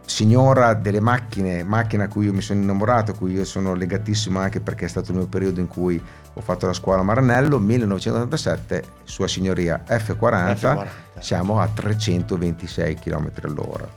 Signora 0.06 0.74
delle 0.74 1.00
macchine, 1.00 1.62
macchina 1.62 2.04
a 2.04 2.08
cui 2.08 2.26
io 2.26 2.32
mi 2.32 2.42
sono 2.42 2.60
innamorato, 2.60 3.12
a 3.12 3.14
cui 3.14 3.32
io 3.32 3.44
sono 3.44 3.74
legatissimo 3.74 4.38
anche 4.38 4.60
perché 4.60 4.84
è 4.84 4.88
stato 4.88 5.12
il 5.12 5.16
mio 5.18 5.26
periodo 5.26 5.60
in 5.60 5.66
cui 5.66 6.02
ho 6.36 6.40
fatto 6.40 6.66
la 6.66 6.72
scuola 6.72 7.00
a 7.00 7.04
Maranello, 7.04 7.58
1987, 7.58 8.84
sua 9.04 9.28
signoria 9.28 9.84
F40, 9.86 10.54
F40. 10.54 10.86
siamo 11.20 11.60
a 11.60 11.68
326 11.72 12.94
km 12.96 13.30
all'ora. 13.42 13.88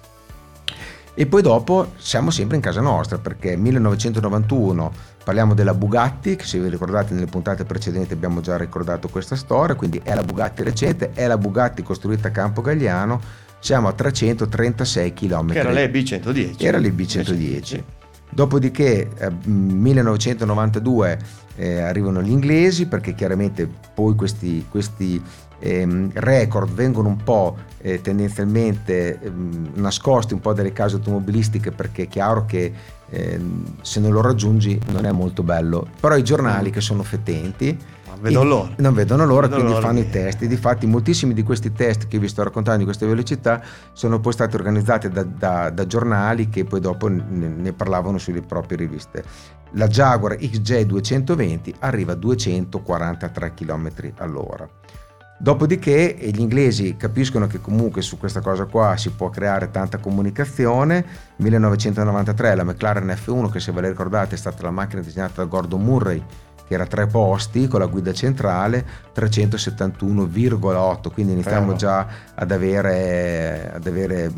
E 1.20 1.26
poi 1.26 1.42
dopo 1.42 1.94
siamo 1.98 2.30
sempre 2.30 2.58
in 2.58 2.62
casa 2.62 2.80
nostra 2.80 3.18
perché 3.18 3.56
1991 3.56 4.92
parliamo 5.24 5.56
della 5.56 5.74
Bugatti, 5.74 6.36
che 6.36 6.46
se 6.46 6.60
vi 6.60 6.70
ricordate 6.70 7.16
nelle 7.16 7.26
puntate 7.26 7.66
precedenti 7.66 8.14
abbiamo 8.14 8.40
già 8.40 8.56
ricordato 8.56 9.08
questa 9.08 9.36
storia, 9.36 9.74
quindi 9.74 10.00
è 10.04 10.14
la 10.14 10.22
Bugatti 10.22 10.62
recente, 10.62 11.14
è 11.14 11.26
la 11.26 11.40
Bugatti 11.40 11.82
costruita 11.82 12.28
a 12.28 12.32
Campo 12.32 12.62
Gagliano, 12.62 13.20
siamo 13.58 13.88
a 13.88 13.94
336 13.94 15.14
km. 15.14 15.52
Che 15.54 15.58
era 15.58 15.72
l'EB110. 15.72 16.56
Era 16.64 16.78
l'IB110. 16.78 17.84
Dopodiché 18.30 19.10
eh, 19.18 19.32
1992 19.46 21.20
eh, 21.58 21.82
arrivano 21.82 22.22
gli 22.22 22.32
inglesi 22.32 22.88
perché 22.88 23.14
chiaramente 23.14 23.70
poi 23.94 24.16
questi, 24.16 24.66
questi 24.70 25.22
ehm, 25.60 26.12
record 26.14 26.72
vengono 26.72 27.10
un 27.10 27.18
po' 27.24 27.58
eh, 27.82 28.02
tendenzialmente 28.02 29.20
ehm, 29.20 29.72
nascosti 29.74 30.34
un 30.34 30.40
po' 30.40 30.54
dalle 30.54 30.72
case 30.72 30.96
automobilistiche 30.96 31.72
perché 31.72 32.04
è 32.04 32.08
chiaro 32.08 32.46
che 32.46 32.72
ehm, 33.10 33.78
se 33.82 34.00
non 34.00 34.12
lo 34.12 34.22
raggiungi 34.22 34.80
non 34.92 35.06
è 35.06 35.12
molto 35.12 35.44
bello. 35.44 35.88
Però 36.00 36.16
i 36.16 36.24
giornali 36.24 36.70
che 36.70 36.82
sono 36.82 37.04
fetenti 37.04 37.78
vedo 38.20 38.44
l'ora. 38.44 38.70
Non 38.78 38.94
vedono 38.94 39.26
l'ora, 39.26 39.48
Vedo 39.48 39.56
quindi 39.56 39.74
l'ora 39.74 39.88
fanno 39.88 40.00
di- 40.00 40.08
i 40.08 40.10
test. 40.10 40.44
Difatti, 40.46 40.86
moltissimi 40.86 41.34
di 41.34 41.44
questi 41.44 41.72
test 41.72 42.08
che 42.08 42.20
vi 42.20 42.28
sto 42.28 42.44
raccontando 42.44 42.80
di 42.80 42.86
queste 42.86 43.06
velocità 43.06 43.62
sono 43.94 44.20
poi 44.20 44.34
stati 44.34 44.56
organizzati 44.56 45.10
da, 45.10 45.24
da- 45.24 45.70
da 45.70 45.86
giornali 45.88 46.50
che 46.50 46.64
poi 46.66 46.80
dopo 46.80 47.08
ne, 47.08 47.22
ne 47.30 47.74
parlavano 47.74 48.18
sulle 48.18 48.42
proprie 48.42 48.78
riviste. 48.78 49.24
La 49.72 49.88
Jaguar 49.88 50.38
XJ220 50.38 51.76
arriva 51.80 52.14
a 52.14 52.16
243 52.16 53.54
km 53.54 53.92
all'ora. 54.18 54.70
Dopodiché 55.40 56.18
gli 56.20 56.40
inglesi 56.40 56.96
capiscono 56.98 57.46
che 57.46 57.62
comunque 57.62 58.02
su 58.02 58.18
questa 58.18 58.42
cosa 58.42 58.66
qua 58.66 58.98
si 58.98 59.12
può 59.12 59.30
creare 59.30 59.70
tanta 59.70 60.00
comunicazione. 60.00 61.06
1993 61.36 62.56
la 62.56 62.64
McLaren 62.64 63.08
F1, 63.08 63.52
che 63.52 63.60
se 63.60 63.72
ve 63.72 63.82
la 63.82 63.90
ricordate 63.90 64.34
è 64.34 64.38
stata 64.38 64.64
la 64.64 64.72
macchina 64.72 65.02
disegnata 65.02 65.44
da 65.44 65.48
Gordon 65.48 65.84
Murray, 65.84 66.24
che 66.68 66.74
era 66.74 66.86
tre 66.86 67.08
posti 67.08 67.68
con 67.68 67.80
la 67.80 67.86
guida 67.86 68.12
centrale, 68.14 68.86
371,8, 69.16 71.12
quindi 71.12 71.32
iniziamo 71.34 71.76
già 71.76 72.08
ad 72.36 72.52
avere, 72.52 73.72
ad 73.74 73.88
avere 73.88 74.32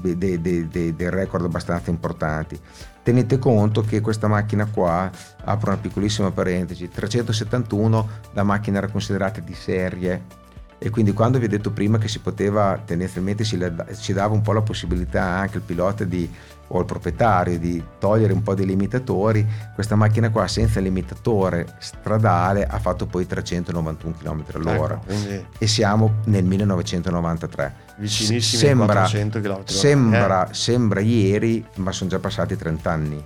dei, 0.00 0.16
dei- 0.16 0.40
dei- 0.40 0.94
dei- 0.94 1.10
record 1.10 1.44
abbastanza 1.44 1.90
importanti. 1.90 2.58
Tenete 3.02 3.38
conto 3.38 3.82
che 3.82 4.00
questa 4.00 4.28
macchina 4.28 4.66
qua, 4.66 5.10
apro 5.44 5.70
una 5.72 5.80
piccolissima 5.80 6.30
parentesi, 6.30 6.88
371 6.88 8.08
la 8.32 8.44
macchina 8.44 8.78
era 8.78 8.88
considerata 8.88 9.40
di 9.40 9.54
serie 9.54 10.40
e 10.82 10.90
quindi 10.90 11.12
quando 11.12 11.38
vi 11.38 11.44
ho 11.44 11.48
detto 11.48 11.70
prima 11.70 11.96
che 11.96 12.08
si 12.08 12.18
poteva 12.18 12.80
tendenzialmente 12.84 13.44
si, 13.44 13.56
si 13.90 14.12
dava 14.12 14.34
un 14.34 14.42
po' 14.42 14.52
la 14.52 14.62
possibilità 14.62 15.22
anche 15.22 15.58
al 15.58 15.62
pilota 15.62 16.02
di, 16.02 16.28
o 16.74 16.78
al 16.78 16.84
proprietario 16.86 17.58
di 17.58 17.82
togliere 17.98 18.32
un 18.32 18.42
po' 18.42 18.54
dei 18.54 18.64
limitatori, 18.66 19.46
questa 19.74 19.94
macchina 19.94 20.30
qua 20.30 20.48
senza 20.48 20.80
limitatore 20.80 21.74
stradale 21.78 22.64
ha 22.64 22.78
fatto 22.78 23.06
poi 23.06 23.26
391 23.26 24.14
km 24.18 24.44
all'ora 24.54 24.98
Ecco, 25.06 25.46
e 25.58 25.66
siamo 25.66 26.14
nel 26.26 26.44
1993. 26.44 27.74
vicinissimi 27.98 28.62
ai 28.62 28.68
Sembra, 28.68 28.86
400 28.94 29.40
km 29.40 29.64
sembra, 29.66 30.48
Eh, 30.48 30.54
sembra 30.54 31.00
ieri, 31.00 31.64
ma 31.76 31.92
sono 31.92 32.08
già 32.10 32.18
passati 32.18 32.56
30 32.56 32.90
anni. 32.90 33.24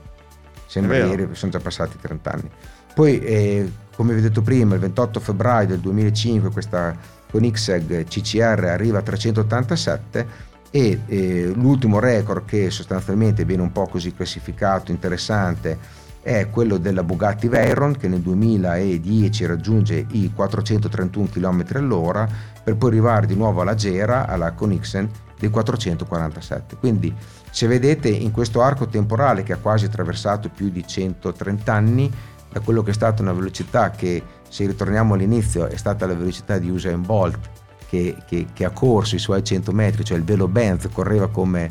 Sembra 0.66 0.96
ieri, 0.98 1.28
sono 1.32 1.52
già 1.52 1.60
passati 1.60 1.96
30 2.00 2.32
anni. 2.32 2.50
Poi, 2.94 3.20
eh, 3.20 3.72
come 3.94 4.12
vi 4.12 4.18
ho 4.18 4.22
detto 4.22 4.42
prima, 4.42 4.74
il 4.74 4.80
28 4.80 5.20
febbraio 5.20 5.66
del 5.68 5.78
2005 5.80 6.50
questa 6.50 6.96
Koenigsegg 7.30 8.04
CCR 8.04 8.64
arriva 8.64 8.98
a 8.98 9.02
387 9.02 10.54
e 10.76 11.00
eh, 11.06 11.52
l'ultimo 11.54 11.98
record 11.98 12.44
che 12.44 12.70
sostanzialmente 12.70 13.46
viene 13.46 13.62
un 13.62 13.72
po' 13.72 13.86
così 13.86 14.12
classificato 14.12 14.90
interessante 14.90 15.78
è 16.20 16.50
quello 16.50 16.76
della 16.76 17.02
Bugatti 17.02 17.48
Veyron 17.48 17.96
che 17.96 18.08
nel 18.08 18.20
2010 18.20 19.46
raggiunge 19.46 20.04
i 20.10 20.30
431 20.34 21.28
km 21.32 21.64
all'ora 21.76 22.28
per 22.62 22.76
poi 22.76 22.90
arrivare 22.90 23.26
di 23.26 23.34
nuovo 23.34 23.62
alla 23.62 23.74
Gera, 23.74 24.26
alla 24.26 24.52
Koenigsegg 24.52 25.08
dei 25.38 25.48
447. 25.48 26.76
Quindi 26.76 27.14
se 27.50 27.66
vedete 27.66 28.08
in 28.08 28.30
questo 28.30 28.60
arco 28.60 28.86
temporale 28.86 29.44
che 29.44 29.54
ha 29.54 29.58
quasi 29.58 29.86
attraversato 29.86 30.50
più 30.50 30.68
di 30.68 30.86
130 30.86 31.72
anni, 31.72 32.12
da 32.52 32.60
quello 32.60 32.82
che 32.82 32.90
è 32.90 32.94
stata 32.94 33.22
una 33.22 33.32
velocità 33.32 33.92
che 33.92 34.22
se 34.46 34.66
ritorniamo 34.66 35.14
all'inizio 35.14 35.68
è 35.68 35.76
stata 35.76 36.06
la 36.06 36.14
velocità 36.14 36.58
di 36.58 36.68
Usain 36.68 37.00
Bolt 37.00 37.64
che, 37.88 38.16
che- 38.26 38.46
che 38.52 38.64
ha 38.64 38.70
corso 38.70 39.14
i 39.14 39.18
suoi 39.18 39.42
100 39.44 39.72
metri, 39.72 40.04
cioè 40.04 40.16
il 40.18 40.24
velo 40.24 40.48
Benz 40.48 40.88
correva 40.92 41.28
come, 41.28 41.70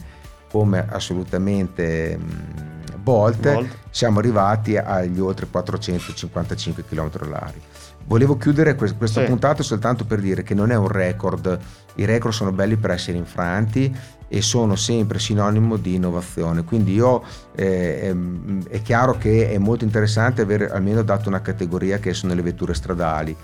come 0.51 0.85
assolutamente 0.89 2.17
mm, 2.17 3.01
Bolt, 3.01 3.39
Bolt. 3.53 3.77
siamo 3.89 4.19
arrivati 4.19 4.77
agli 4.77 5.19
oltre 5.19 5.45
455 5.47 6.83
km 6.87 7.09
orari. 7.21 7.61
Volevo 8.07 8.37
chiudere 8.37 8.75
que- 8.75 8.93
questa 8.95 9.21
Sì. 9.21 9.27
puntata 9.27 9.63
soltanto 9.63 10.05
per 10.05 10.19
dire 10.19 10.43
che 10.43 10.53
non 10.53 10.71
è 10.71 10.75
un 10.75 10.87
record, 10.87 11.57
i 11.95 12.05
record 12.05 12.33
sono 12.33 12.51
belli 12.51 12.75
per 12.77 12.91
essere 12.91 13.17
infranti 13.17 13.95
e 14.27 14.41
sono 14.41 14.75
sempre 14.75 15.17
sinonimo 15.19 15.77
di 15.77 15.95
innovazione. 15.95 16.63
Quindi 16.63 16.93
io 16.93 17.23
eh, 17.55 17.99
ehm, 18.03 18.67
è 18.67 18.81
chiaro 18.81 19.17
che 19.17 19.49
è 19.51 19.57
molto 19.57 19.85
interessante 19.85 20.41
aver 20.41 20.71
almeno 20.71 21.01
dato 21.03 21.29
una 21.29 21.41
categoria 21.41 21.97
che 21.99 22.13
sono 22.13 22.33
le 22.35 22.41
vetture 22.43 22.73
stradali. 22.75 23.35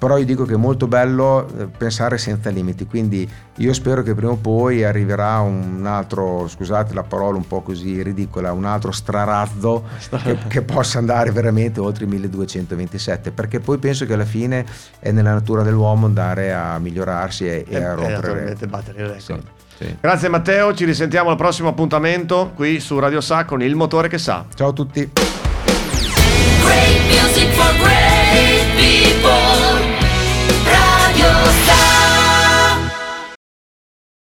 Però 0.00 0.16
io 0.16 0.24
dico 0.24 0.46
che 0.46 0.54
è 0.54 0.56
molto 0.56 0.86
bello 0.86 1.46
eh, 1.58 1.66
pensare 1.66 2.16
senza 2.16 2.48
limiti, 2.48 2.86
quindi 2.86 3.30
io 3.56 3.72
spero 3.74 4.02
che 4.02 4.14
prima 4.14 4.32
o 4.32 4.36
poi 4.36 4.82
arriverà 4.82 5.40
un 5.40 5.84
altro, 5.84 6.48
scusate 6.48 6.94
la 6.94 7.02
parola 7.02 7.36
un 7.36 7.46
po' 7.46 7.60
così 7.60 8.02
ridicola, 8.02 8.50
un 8.52 8.64
altro 8.64 8.92
strarazzo 8.92 9.84
che, 10.22 10.38
che 10.48 10.62
possa 10.62 10.96
andare 10.96 11.32
veramente 11.32 11.80
oltre 11.80 12.04
i 12.04 12.08
1227, 12.08 13.30
perché 13.30 13.60
poi 13.60 13.76
penso 13.76 14.06
che 14.06 14.14
alla 14.14 14.24
fine 14.24 14.64
è 15.00 15.10
nella 15.10 15.34
natura 15.34 15.62
dell'uomo 15.62 16.06
andare 16.06 16.54
a 16.54 16.78
migliorarsi 16.78 17.44
e, 17.46 17.66
e 17.68 17.76
e- 17.76 17.76
a 17.76 17.80
e 17.80 17.94
rompere. 17.94 18.14
naturalmente 18.14 18.66
battere 18.68 19.02
il 19.02 19.08
record. 19.08 19.42
Sì, 19.76 19.84
sì. 19.84 19.96
Grazie 20.00 20.28
Matteo, 20.30 20.74
ci 20.74 20.86
risentiamo 20.86 21.28
al 21.28 21.36
prossimo 21.36 21.68
appuntamento 21.68 22.52
qui 22.54 22.80
su 22.80 22.98
Radio 22.98 23.20
Sa 23.20 23.44
con 23.44 23.60
il 23.60 23.74
motore 23.74 24.08
che 24.08 24.16
sa. 24.16 24.46
Ciao 24.54 24.68
a 24.68 24.72
tutti. 24.72 25.10